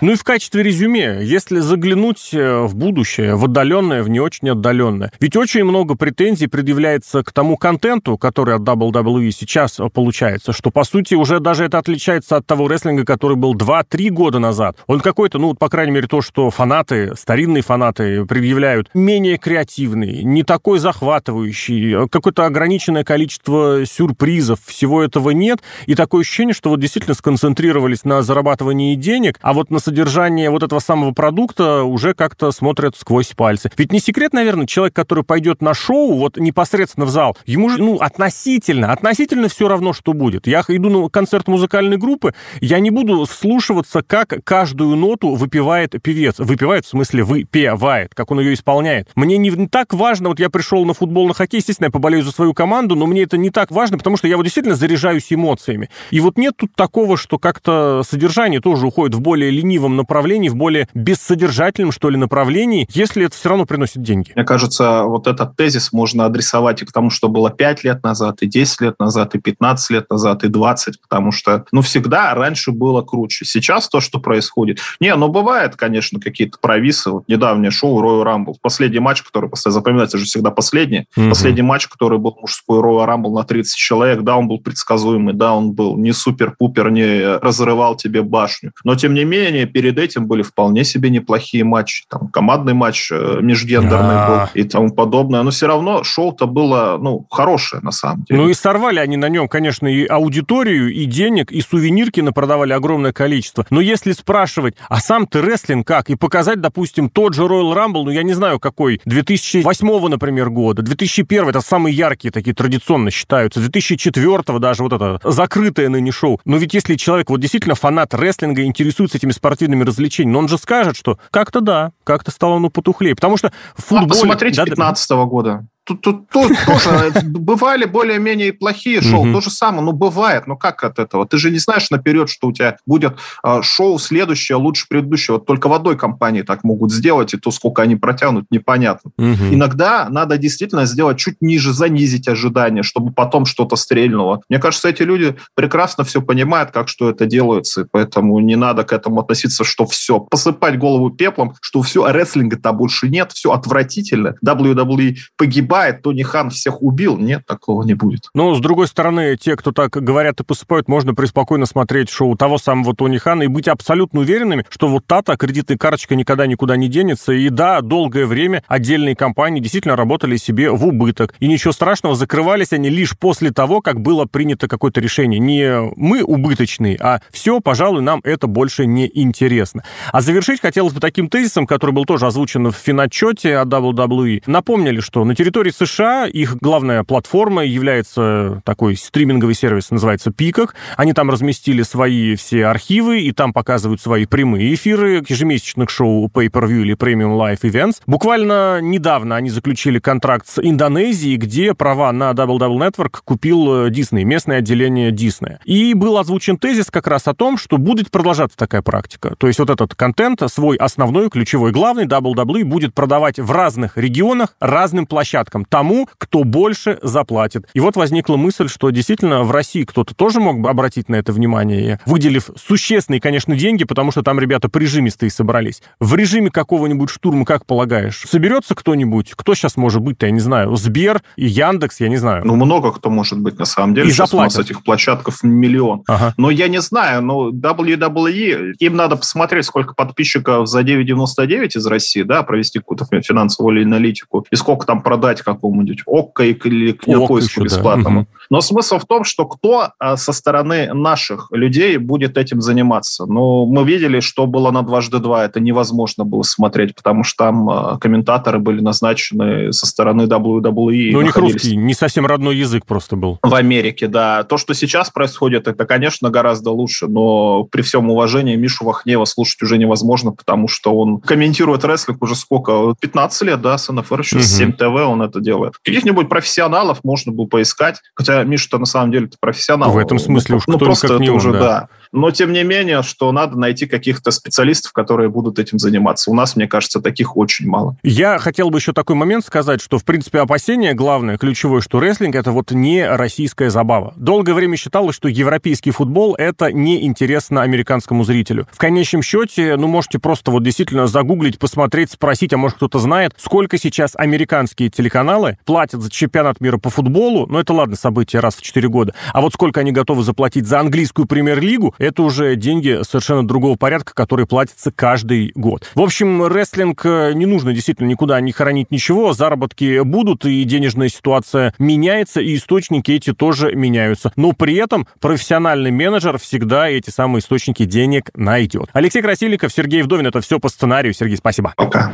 Ну 0.02 0.12
и 0.12 0.14
в 0.14 0.24
качестве 0.24 0.62
резюме, 0.62 1.20
если 1.22 1.58
заглянуть 1.60 2.30
э, 2.34 2.60
в 2.60 2.76
будущее, 2.76 3.34
в 3.34 3.46
отдаленное, 3.46 4.02
в 4.02 4.10
не 4.10 4.20
очень 4.20 4.50
отдаленное, 4.50 5.10
ведь 5.20 5.36
очень 5.36 5.64
много 5.64 5.94
претензий 5.94 6.48
предъявляется 6.48 7.22
к 7.22 7.32
тому 7.32 7.56
контенту, 7.56 8.18
который 8.18 8.54
от 8.54 8.62
WWE 8.62 9.30
сейчас 9.30 9.80
получается, 9.94 10.52
что, 10.52 10.70
по 10.70 10.84
сути, 10.84 11.14
уже 11.14 11.40
даже 11.40 11.64
это 11.64 11.78
отличается 11.78 12.36
от 12.36 12.46
того 12.46 12.68
рестлинга, 12.68 13.06
который 13.06 13.38
был 13.38 13.54
2-3 13.54 14.10
года 14.10 14.38
назад. 14.38 14.76
Он 14.86 15.00
какой-то, 15.00 15.38
ну, 15.38 15.54
по 15.54 15.70
крайней 15.70 15.92
мере, 15.92 16.08
то, 16.08 16.20
что 16.20 16.50
фанаты, 16.50 17.14
старинные 17.16 17.62
фанаты 17.62 18.26
предъявляют, 18.26 18.90
менее 18.92 19.38
креативный, 19.38 20.24
не 20.24 20.42
такой 20.42 20.78
захватывающий, 20.78 22.08
какое-то 22.08 22.44
ограниченное 22.44 23.04
количество 23.04 23.86
сюрпризов, 23.86 24.60
всего 24.62 25.02
этого 25.02 25.30
нет, 25.30 25.60
и 25.86 25.94
такое 25.94 26.20
ощущение, 26.20 26.54
что 26.54 26.68
вот 26.68 26.80
действительно 26.80 27.14
сконцентрировались 27.14 28.04
на 28.04 28.20
зарабатывании 28.20 28.94
денег, 28.94 29.38
а 29.40 29.54
вот 29.54 29.70
на 29.70 29.78
содержание 29.86 30.50
вот 30.50 30.64
этого 30.64 30.80
самого 30.80 31.12
продукта 31.12 31.84
уже 31.84 32.12
как-то 32.12 32.50
смотрят 32.50 32.96
сквозь 32.96 33.28
пальцы. 33.28 33.70
Ведь 33.76 33.92
не 33.92 34.00
секрет, 34.00 34.32
наверное, 34.32 34.66
человек, 34.66 34.96
который 34.96 35.22
пойдет 35.22 35.62
на 35.62 35.74
шоу, 35.74 36.14
вот 36.14 36.38
непосредственно 36.38 37.06
в 37.06 37.10
зал, 37.10 37.36
ему 37.46 37.70
же, 37.70 37.78
ну, 37.78 37.98
относительно, 37.98 38.92
относительно 38.92 39.48
все 39.48 39.68
равно, 39.68 39.92
что 39.92 40.12
будет. 40.12 40.48
Я 40.48 40.64
иду 40.66 40.90
на 40.90 41.08
концерт 41.08 41.46
музыкальной 41.46 41.98
группы, 41.98 42.34
я 42.60 42.80
не 42.80 42.90
буду 42.90 43.26
вслушиваться, 43.26 44.02
как 44.02 44.34
каждую 44.42 44.96
ноту 44.96 45.36
выпивает 45.36 45.94
певец. 46.02 46.34
Выпивает, 46.38 46.84
в 46.84 46.88
смысле, 46.88 47.22
выпивает, 47.22 48.12
как 48.12 48.32
он 48.32 48.40
ее 48.40 48.54
исполняет. 48.54 49.08
Мне 49.14 49.38
не 49.38 49.68
так 49.68 49.94
важно, 49.94 50.30
вот 50.30 50.40
я 50.40 50.50
пришел 50.50 50.84
на 50.84 50.94
футбол, 50.94 51.28
на 51.28 51.34
хоккей, 51.34 51.58
естественно, 51.58 51.86
я 51.86 51.90
поболею 51.92 52.24
за 52.24 52.32
свою 52.32 52.54
команду, 52.54 52.96
но 52.96 53.06
мне 53.06 53.22
это 53.22 53.36
не 53.36 53.50
так 53.50 53.70
важно, 53.70 53.98
потому 53.98 54.16
что 54.16 54.26
я 54.26 54.36
вот 54.36 54.42
действительно 54.42 54.74
заряжаюсь 54.74 55.32
эмоциями. 55.32 55.90
И 56.10 56.18
вот 56.18 56.38
нет 56.38 56.54
тут 56.56 56.74
такого, 56.74 57.16
что 57.16 57.38
как-то 57.38 58.02
содержание 58.04 58.60
тоже 58.60 58.88
уходит 58.88 59.14
в 59.14 59.20
более 59.20 59.52
ленивый 59.52 59.75
ленивом 59.76 59.96
направлении, 59.96 60.48
в 60.48 60.56
более 60.56 60.88
бессодержательном, 60.94 61.92
что 61.92 62.08
ли, 62.08 62.16
направлении, 62.16 62.88
если 62.92 63.26
это 63.26 63.36
все 63.36 63.50
равно 63.50 63.66
приносит 63.66 64.02
деньги? 64.02 64.32
Мне 64.34 64.44
кажется, 64.44 65.02
вот 65.04 65.26
этот 65.26 65.56
тезис 65.56 65.92
можно 65.92 66.24
адресовать 66.24 66.82
и 66.82 66.86
к 66.86 66.92
тому, 66.92 67.10
что 67.10 67.28
было 67.28 67.50
5 67.50 67.84
лет 67.84 68.02
назад, 68.02 68.42
и 68.42 68.46
10 68.46 68.80
лет 68.80 68.98
назад, 68.98 69.34
и 69.34 69.38
15 69.38 69.90
лет 69.90 70.10
назад, 70.10 70.44
и 70.44 70.48
20, 70.48 71.00
потому 71.02 71.30
что, 71.30 71.64
ну, 71.72 71.82
всегда 71.82 72.34
раньше 72.34 72.72
было 72.72 73.02
круче. 73.02 73.44
Сейчас 73.44 73.88
то, 73.88 74.00
что 74.00 74.18
происходит... 74.18 74.80
Не, 75.00 75.14
ну, 75.14 75.28
бывает, 75.28 75.76
конечно, 75.76 76.20
какие-то 76.20 76.58
провисы. 76.60 77.10
Вот 77.10 77.28
недавнее 77.28 77.70
шоу 77.70 78.02
Royal 78.02 78.24
Rumble. 78.24 78.54
Последний 78.62 79.00
матч, 79.00 79.22
который 79.22 79.50
постоянно 79.50 79.74
запоминается 79.74 80.18
же 80.18 80.24
всегда 80.24 80.50
последний. 80.50 81.06
Угу. 81.16 81.28
Последний 81.28 81.62
матч, 81.62 81.86
который 81.86 82.18
был 82.18 82.36
мужской 82.40 82.80
Royal 82.80 83.06
Rumble 83.06 83.34
на 83.34 83.44
30 83.44 83.76
человек, 83.76 84.22
да, 84.22 84.36
он 84.36 84.48
был 84.48 84.58
предсказуемый, 84.58 85.34
да, 85.34 85.54
он 85.54 85.72
был 85.72 85.96
не 85.96 86.12
супер-пупер, 86.12 86.90
не 86.90 87.36
разрывал 87.38 87.96
тебе 87.96 88.22
башню. 88.22 88.72
Но, 88.84 88.94
тем 88.94 89.14
не 89.14 89.24
менее, 89.24 89.65
перед 89.66 89.98
этим 89.98 90.26
были 90.26 90.42
вполне 90.42 90.84
себе 90.84 91.10
неплохие 91.10 91.64
матчи. 91.64 92.04
Там 92.08 92.28
командный 92.28 92.74
матч 92.74 93.10
э, 93.10 93.38
межгендерный 93.40 94.14
да. 94.14 94.28
был 94.54 94.60
и 94.60 94.64
тому 94.64 94.90
подобное. 94.90 95.42
Но 95.42 95.50
все 95.50 95.66
равно 95.66 96.04
шоу-то 96.04 96.46
было, 96.46 96.98
ну, 97.00 97.26
хорошее 97.30 97.82
на 97.82 97.92
самом 97.92 98.24
деле. 98.24 98.40
Ну 98.40 98.48
и 98.48 98.54
сорвали 98.54 98.98
они 98.98 99.16
на 99.16 99.28
нем, 99.28 99.48
конечно, 99.48 99.86
и 99.86 100.06
аудиторию, 100.06 100.92
и 100.92 101.04
денег, 101.04 101.52
и 101.52 101.60
сувенирки 101.60 102.20
напродавали 102.20 102.72
огромное 102.72 103.12
количество. 103.12 103.66
Но 103.70 103.80
если 103.80 104.12
спрашивать, 104.12 104.76
а 104.88 105.00
сам 105.00 105.26
ты 105.26 105.42
рестлинг 105.42 105.86
как? 105.86 106.10
И 106.10 106.16
показать, 106.16 106.60
допустим, 106.60 107.10
тот 107.10 107.34
же 107.34 107.42
Royal 107.42 107.74
Rumble, 107.74 108.04
ну 108.04 108.10
я 108.10 108.22
не 108.22 108.34
знаю 108.34 108.60
какой, 108.60 109.00
2008, 109.04 110.08
например, 110.08 110.50
года, 110.50 110.82
2001, 110.82 111.48
это 111.48 111.60
самые 111.60 111.94
яркие 111.94 112.32
такие 112.32 112.54
традиционно 112.54 113.10
считаются, 113.10 113.60
2004 113.60 114.58
даже 114.58 114.82
вот 114.82 114.92
это 114.92 115.20
закрытое 115.24 115.88
ныне 115.88 116.12
шоу. 116.12 116.40
Но 116.44 116.56
ведь 116.56 116.74
если 116.74 116.96
человек 116.96 117.30
вот 117.30 117.40
действительно 117.40 117.74
фанат 117.74 118.14
рестлинга, 118.14 118.64
интересуется 118.64 119.18
этими 119.18 119.30
спортивными 119.30 119.55
спортивными 119.56 119.84
развлечениями, 119.84 120.32
но 120.34 120.38
он 120.40 120.48
же 120.48 120.58
скажет, 120.58 120.96
что 120.96 121.18
как-то 121.30 121.60
да, 121.60 121.92
как-то 122.04 122.30
стало 122.30 122.58
ну 122.58 122.70
потухлее. 122.70 123.14
Потому 123.14 123.36
что 123.36 123.52
в 123.74 123.82
футболе... 123.82 124.06
А 124.06 124.08
посмотрите 124.08 124.56
да, 124.56 124.64
15 124.64 125.10
-го 125.10 125.26
года 125.26 125.66
тут, 125.86 126.00
тут, 126.00 126.28
тут 126.28 126.52
тоже 126.66 127.12
бывали 127.22 127.84
более-менее 127.84 128.52
плохие 128.52 129.00
шоу, 129.00 129.32
то 129.32 129.40
же 129.40 129.50
самое, 129.50 129.82
ну, 129.82 129.92
бывает, 129.92 130.46
ну, 130.46 130.56
как 130.56 130.84
от 130.84 130.98
этого? 130.98 131.26
Ты 131.26 131.38
же 131.38 131.50
не 131.50 131.58
знаешь 131.58 131.90
наперед, 131.90 132.28
что 132.28 132.48
у 132.48 132.52
тебя 132.52 132.76
будет 132.86 133.16
а, 133.42 133.62
шоу 133.62 133.98
следующее 133.98 134.56
лучше 134.56 134.86
предыдущего. 134.88 135.38
Только 135.38 135.68
в 135.68 135.72
одной 135.72 135.96
компании 135.96 136.42
так 136.42 136.64
могут 136.64 136.92
сделать, 136.92 137.32
и 137.34 137.36
то, 137.36 137.50
сколько 137.50 137.82
они 137.82 137.96
протянут, 137.96 138.46
непонятно. 138.50 139.12
Иногда 139.16 140.08
надо 140.10 140.36
действительно 140.38 140.86
сделать 140.86 141.18
чуть 141.18 141.36
ниже, 141.40 141.72
занизить 141.72 142.28
ожидания, 142.28 142.82
чтобы 142.82 143.12
потом 143.12 143.46
что-то 143.46 143.76
стрельнуло. 143.76 144.42
Мне 144.48 144.58
кажется, 144.58 144.88
эти 144.88 145.02
люди 145.02 145.36
прекрасно 145.54 146.04
все 146.04 146.20
понимают, 146.20 146.70
как 146.70 146.88
что 146.88 147.10
это 147.10 147.26
делается, 147.26 147.82
и 147.82 147.84
поэтому 147.90 148.38
не 148.40 148.56
надо 148.56 148.84
к 148.84 148.92
этому 148.92 149.20
относиться, 149.20 149.64
что 149.64 149.86
все, 149.86 150.18
посыпать 150.18 150.78
голову 150.78 151.10
пеплом, 151.10 151.54
что 151.60 151.82
все, 151.82 152.04
а 152.04 152.12
рестлинга-то 152.12 152.72
больше 152.72 153.08
нет, 153.08 153.32
все 153.32 153.52
отвратительно, 153.52 154.34
WWE 154.44 155.16
погибает, 155.36 155.75
бывает, 155.76 156.02
Тони 156.02 156.22
Хан 156.22 156.50
всех 156.50 156.82
убил. 156.82 157.18
Нет, 157.18 157.44
такого 157.46 157.82
не 157.82 157.92
будет. 157.92 158.30
Но, 158.34 158.54
с 158.54 158.60
другой 158.60 158.88
стороны, 158.88 159.36
те, 159.36 159.56
кто 159.56 159.72
так 159.72 159.90
говорят 159.90 160.40
и 160.40 160.44
посыпают, 160.44 160.88
можно 160.88 161.14
преспокойно 161.14 161.66
смотреть 161.66 162.08
шоу 162.08 162.34
того 162.34 162.56
самого 162.56 162.96
Тони 162.96 163.18
Хана 163.18 163.42
и 163.42 163.46
быть 163.46 163.68
абсолютно 163.68 164.20
уверенными, 164.20 164.64
что 164.70 164.88
вот 164.88 165.06
та-то 165.06 165.36
кредитная 165.36 165.76
карточка 165.76 166.16
никогда 166.16 166.46
никуда 166.46 166.76
не 166.76 166.88
денется. 166.88 167.32
И 167.32 167.50
да, 167.50 167.82
долгое 167.82 168.24
время 168.24 168.62
отдельные 168.68 169.14
компании 169.14 169.60
действительно 169.60 169.96
работали 169.96 170.38
себе 170.38 170.70
в 170.70 170.86
убыток. 170.86 171.34
И 171.40 171.46
ничего 171.46 171.72
страшного, 171.72 172.14
закрывались 172.14 172.72
они 172.72 172.88
лишь 172.88 173.16
после 173.18 173.50
того, 173.50 173.82
как 173.82 174.00
было 174.00 174.24
принято 174.24 174.68
какое-то 174.68 175.00
решение. 175.00 175.38
Не 175.38 175.92
мы 175.96 176.22
убыточные, 176.22 176.96
а 177.00 177.20
все, 177.30 177.60
пожалуй, 177.60 178.00
нам 178.00 178.20
это 178.24 178.46
больше 178.46 178.86
не 178.86 179.10
интересно. 179.12 179.84
А 180.10 180.22
завершить 180.22 180.62
хотелось 180.62 180.94
бы 180.94 181.00
таким 181.00 181.28
тезисом, 181.28 181.66
который 181.66 181.90
был 181.90 182.06
тоже 182.06 182.26
озвучен 182.26 182.70
в 182.70 182.76
финотчете 182.76 183.58
от 183.58 183.68
WWE. 183.68 184.42
Напомнили, 184.46 185.00
что 185.00 185.22
на 185.24 185.34
территории 185.34 185.65
территории 185.66 185.70
США 185.70 186.26
их 186.26 186.56
главная 186.58 187.04
платформа 187.04 187.64
является 187.64 188.62
такой 188.64 188.96
стриминговый 188.96 189.54
сервис, 189.54 189.90
называется 189.90 190.30
Пикок. 190.30 190.74
Они 190.96 191.12
там 191.12 191.30
разместили 191.30 191.82
свои 191.82 192.36
все 192.36 192.66
архивы, 192.66 193.20
и 193.20 193.32
там 193.32 193.52
показывают 193.52 194.00
свои 194.00 194.26
прямые 194.26 194.74
эфиры 194.74 195.22
ежемесячных 195.26 195.90
шоу 195.90 196.28
Pay-Per-View 196.28 196.82
или 196.82 196.96
Premium 196.96 197.36
Live 197.38 197.60
Events. 197.62 198.00
Буквально 198.06 198.80
недавно 198.80 199.36
они 199.36 199.50
заключили 199.50 199.98
контракт 199.98 200.46
с 200.48 200.60
Индонезией, 200.60 201.36
где 201.36 201.74
права 201.74 202.12
на 202.12 202.30
Double 202.30 202.58
Double 202.58 202.78
Network 202.78 203.18
купил 203.24 203.88
Disney, 203.88 204.24
местное 204.24 204.58
отделение 204.58 205.10
Disney. 205.10 205.56
И 205.64 205.94
был 205.94 206.18
озвучен 206.18 206.58
тезис 206.58 206.90
как 206.90 207.06
раз 207.06 207.26
о 207.26 207.34
том, 207.34 207.58
что 207.58 207.78
будет 207.78 208.10
продолжаться 208.10 208.56
такая 208.56 208.82
практика. 208.82 209.34
То 209.38 209.46
есть 209.46 209.58
вот 209.58 209.70
этот 209.70 209.94
контент, 209.94 210.42
свой 210.48 210.76
основной, 210.76 211.30
ключевой, 211.30 211.72
главный, 211.72 212.06
WWE 212.06 212.64
будет 212.64 212.94
продавать 212.94 213.38
в 213.38 213.50
разных 213.50 213.96
регионах 213.96 214.54
разным 214.60 215.06
площадкам 215.06 215.55
порядком 215.56 215.64
тому, 215.64 216.08
кто 216.18 216.44
больше 216.44 216.98
заплатит. 217.02 217.66
И 217.74 217.80
вот 217.80 217.96
возникла 217.96 218.36
мысль, 218.36 218.68
что 218.68 218.90
действительно 218.90 219.42
в 219.42 219.50
России 219.50 219.84
кто-то 219.84 220.14
тоже 220.14 220.40
мог 220.40 220.60
бы 220.60 220.68
обратить 220.68 221.08
на 221.08 221.16
это 221.16 221.32
внимание, 221.32 222.00
выделив 222.06 222.50
существенные, 222.56 223.20
конечно, 223.20 223.56
деньги, 223.56 223.84
потому 223.84 224.10
что 224.10 224.22
там 224.22 224.38
ребята 224.40 224.68
прижимистые 224.68 225.30
собрались. 225.30 225.82
В 226.00 226.14
режиме 226.14 226.50
какого-нибудь 226.50 227.10
штурма, 227.10 227.44
как 227.44 227.66
полагаешь, 227.66 228.22
соберется 228.26 228.74
кто-нибудь? 228.74 229.32
Кто 229.36 229.54
сейчас 229.54 229.76
может 229.76 230.02
быть-то, 230.02 230.26
я 230.26 230.32
не 230.32 230.40
знаю, 230.40 230.74
Сбер 230.76 231.22
и 231.36 231.46
Яндекс, 231.46 232.00
я 232.00 232.08
не 232.08 232.16
знаю. 232.16 232.42
Ну, 232.44 232.56
много 232.56 232.92
кто 232.92 233.10
может 233.10 233.40
быть, 233.40 233.58
на 233.58 233.64
самом 233.64 233.94
деле. 233.94 234.08
И 234.08 234.10
сейчас 234.10 234.30
заплатят. 234.30 234.56
у 234.56 234.58
нас 234.58 234.66
этих 234.66 234.84
площадков 234.84 235.42
миллион. 235.42 236.02
Ага. 236.06 236.34
Но 236.36 236.50
я 236.50 236.68
не 236.68 236.80
знаю, 236.80 237.22
но 237.22 237.50
WWE, 237.50 238.74
им 238.78 238.96
надо 238.96 239.16
посмотреть, 239.16 239.64
сколько 239.64 239.94
подписчиков 239.94 240.68
за 240.68 240.80
9,99 240.80 241.76
из 241.76 241.86
России, 241.86 242.22
да, 242.22 242.42
провести 242.42 242.78
какую-то 242.78 243.06
финансовую 243.22 243.82
аналитику, 243.86 244.46
и 244.50 244.56
сколько 244.56 244.86
там 244.86 245.02
продать 245.02 245.45
какому-нибудь 245.54 246.02
ОККО 246.06 246.44
или 246.44 246.92
к 246.92 247.04
поиску 247.04 247.64
бесплатному. 247.64 248.20
Да. 248.22 248.26
Но 248.50 248.60
смысл 248.60 248.98
в 248.98 249.06
том, 249.06 249.24
что 249.24 249.46
кто 249.46 249.90
а, 249.98 250.16
со 250.16 250.32
стороны 250.32 250.92
наших 250.92 251.48
людей 251.52 251.96
будет 251.96 252.38
этим 252.38 252.60
заниматься. 252.60 253.26
Ну, 253.26 253.66
мы 253.66 253.84
видели, 253.84 254.20
что 254.20 254.46
было 254.46 254.70
на 254.70 254.82
дважды 254.82 255.18
два. 255.18 255.44
Это 255.44 255.60
невозможно 255.60 256.24
было 256.24 256.42
смотреть, 256.42 256.94
потому 256.94 257.24
что 257.24 257.44
там 257.44 257.70
а, 257.70 257.98
комментаторы 257.98 258.58
были 258.58 258.80
назначены 258.80 259.72
со 259.72 259.86
стороны 259.86 260.22
WWE. 260.22 261.10
Ну, 261.12 261.18
у 261.18 261.22
них 261.22 261.36
русский, 261.36 261.76
не 261.76 261.94
совсем 261.94 262.26
родной 262.26 262.56
язык 262.56 262.86
просто 262.86 263.16
был. 263.16 263.38
В 263.42 263.54
Америке, 263.54 264.06
да. 264.06 264.44
То, 264.44 264.56
что 264.56 264.74
сейчас 264.74 265.10
происходит, 265.10 265.68
это, 265.68 265.86
конечно, 265.86 266.30
гораздо 266.30 266.70
лучше, 266.70 267.06
но 267.06 267.64
при 267.64 267.82
всем 267.82 268.10
уважении 268.10 268.56
Мишу 268.56 268.84
Вахнева 268.84 269.24
слушать 269.24 269.62
уже 269.62 269.78
невозможно, 269.78 270.32
потому 270.32 270.68
что 270.68 270.96
он 270.96 271.20
комментирует 271.20 271.84
рестлинг 271.84 272.22
уже 272.22 272.34
сколько? 272.34 272.94
15 273.00 273.42
лет, 273.42 273.60
да, 273.60 273.78
с 273.78 273.90
НФР, 273.92 274.20
еще 274.20 274.36
угу. 274.36 274.44
с 274.44 274.56
7 274.56 274.72
ТВ 274.72 274.82
он 274.82 275.22
это 275.22 275.40
делает. 275.40 275.74
Каких-нибудь 275.82 276.28
профессионалов 276.28 277.00
можно 277.04 277.32
было 277.32 277.46
поискать, 277.46 278.00
хотя 278.14 278.35
Миша-то 278.44 278.78
на 278.78 278.86
самом 278.86 279.12
деле 279.12 279.28
профессионал. 279.40 279.90
В 279.90 279.98
этом 279.98 280.18
смысле 280.18 280.54
ну, 280.54 280.56
уж 280.58 280.66
ну, 280.66 280.76
кто 280.76 280.84
просто 280.86 281.08
как 281.08 281.20
не 281.20 281.30
он, 281.30 281.36
уже, 281.36 281.52
да. 281.52 281.58
да. 281.58 281.88
Но, 282.16 282.30
тем 282.30 282.54
не 282.54 282.64
менее, 282.64 283.02
что 283.02 283.30
надо 283.30 283.58
найти 283.58 283.84
каких-то 283.84 284.30
специалистов, 284.30 284.92
которые 284.92 285.28
будут 285.28 285.58
этим 285.58 285.78
заниматься. 285.78 286.30
У 286.30 286.34
нас, 286.34 286.56
мне 286.56 286.66
кажется, 286.66 287.02
таких 287.02 287.36
очень 287.36 287.68
мало. 287.68 287.98
Я 288.02 288.38
хотел 288.38 288.70
бы 288.70 288.78
еще 288.78 288.94
такой 288.94 289.16
момент 289.16 289.44
сказать, 289.44 289.82
что, 289.82 289.98
в 289.98 290.04
принципе, 290.04 290.40
опасение 290.40 290.94
главное, 290.94 291.36
ключевое, 291.36 291.82
что 291.82 292.00
рестлинг— 292.00 292.34
это 292.36 292.52
вот 292.52 292.70
не 292.70 293.06
российская 293.06 293.68
забава. 293.68 294.14
Долгое 294.16 294.54
время 294.54 294.78
считалось, 294.78 295.14
что 295.14 295.28
европейский 295.28 295.90
футбол— 295.90 296.34
это 296.38 296.72
неинтересно 296.72 297.60
американскому 297.60 298.24
зрителю. 298.24 298.66
В 298.72 298.78
конечном 298.78 299.20
счете, 299.20 299.76
ну, 299.76 299.86
можете 299.86 300.18
просто 300.18 300.50
вот 300.50 300.62
действительно 300.62 301.06
загуглить, 301.08 301.58
посмотреть, 301.58 302.12
спросить, 302.12 302.54
а 302.54 302.56
может 302.56 302.78
кто-то 302.78 302.98
знает, 302.98 303.34
сколько 303.36 303.76
сейчас 303.76 304.12
американские 304.16 304.88
телеканалы 304.88 305.58
платят 305.66 306.00
за 306.00 306.10
чемпионат 306.10 306.62
мира 306.62 306.78
по 306.78 306.88
футболу, 306.88 307.46
ну, 307.46 307.58
это 307.58 307.74
ладно, 307.74 307.94
событие 307.94 308.40
раз 308.40 308.56
в 308.56 308.62
4 308.62 308.88
года, 308.88 309.14
а 309.34 309.42
вот 309.42 309.52
сколько 309.52 309.80
они 309.80 309.92
готовы 309.92 310.22
заплатить 310.22 310.66
за 310.66 310.80
английскую 310.80 311.26
премьер-лигу, 311.26 311.94
это 312.06 312.22
уже 312.22 312.56
деньги 312.56 313.00
совершенно 313.02 313.46
другого 313.46 313.76
порядка, 313.76 314.14
которые 314.14 314.46
платятся 314.46 314.90
каждый 314.90 315.52
год. 315.54 315.90
В 315.94 316.00
общем, 316.00 316.46
рестлинг 316.46 317.04
э, 317.04 317.32
не 317.34 317.46
нужно 317.46 317.72
действительно 317.72 318.08
никуда 318.08 318.40
не 318.40 318.52
хоронить 318.52 318.90
ничего, 318.90 319.32
заработки 319.32 320.00
будут, 320.02 320.44
и 320.44 320.64
денежная 320.64 321.08
ситуация 321.08 321.74
меняется, 321.78 322.40
и 322.40 322.56
источники 322.56 323.10
эти 323.10 323.32
тоже 323.32 323.74
меняются. 323.74 324.32
Но 324.36 324.52
при 324.52 324.76
этом 324.76 325.06
профессиональный 325.20 325.90
менеджер 325.90 326.38
всегда 326.38 326.88
эти 326.88 327.10
самые 327.10 327.40
источники 327.40 327.84
денег 327.84 328.30
найдет. 328.34 328.88
Алексей 328.92 329.22
Красильников, 329.22 329.72
Сергей 329.72 330.02
Вдовин, 330.02 330.26
это 330.26 330.40
все 330.40 330.58
по 330.58 330.68
сценарию. 330.68 331.12
Сергей, 331.12 331.36
спасибо. 331.36 331.74
Пока. 331.76 332.12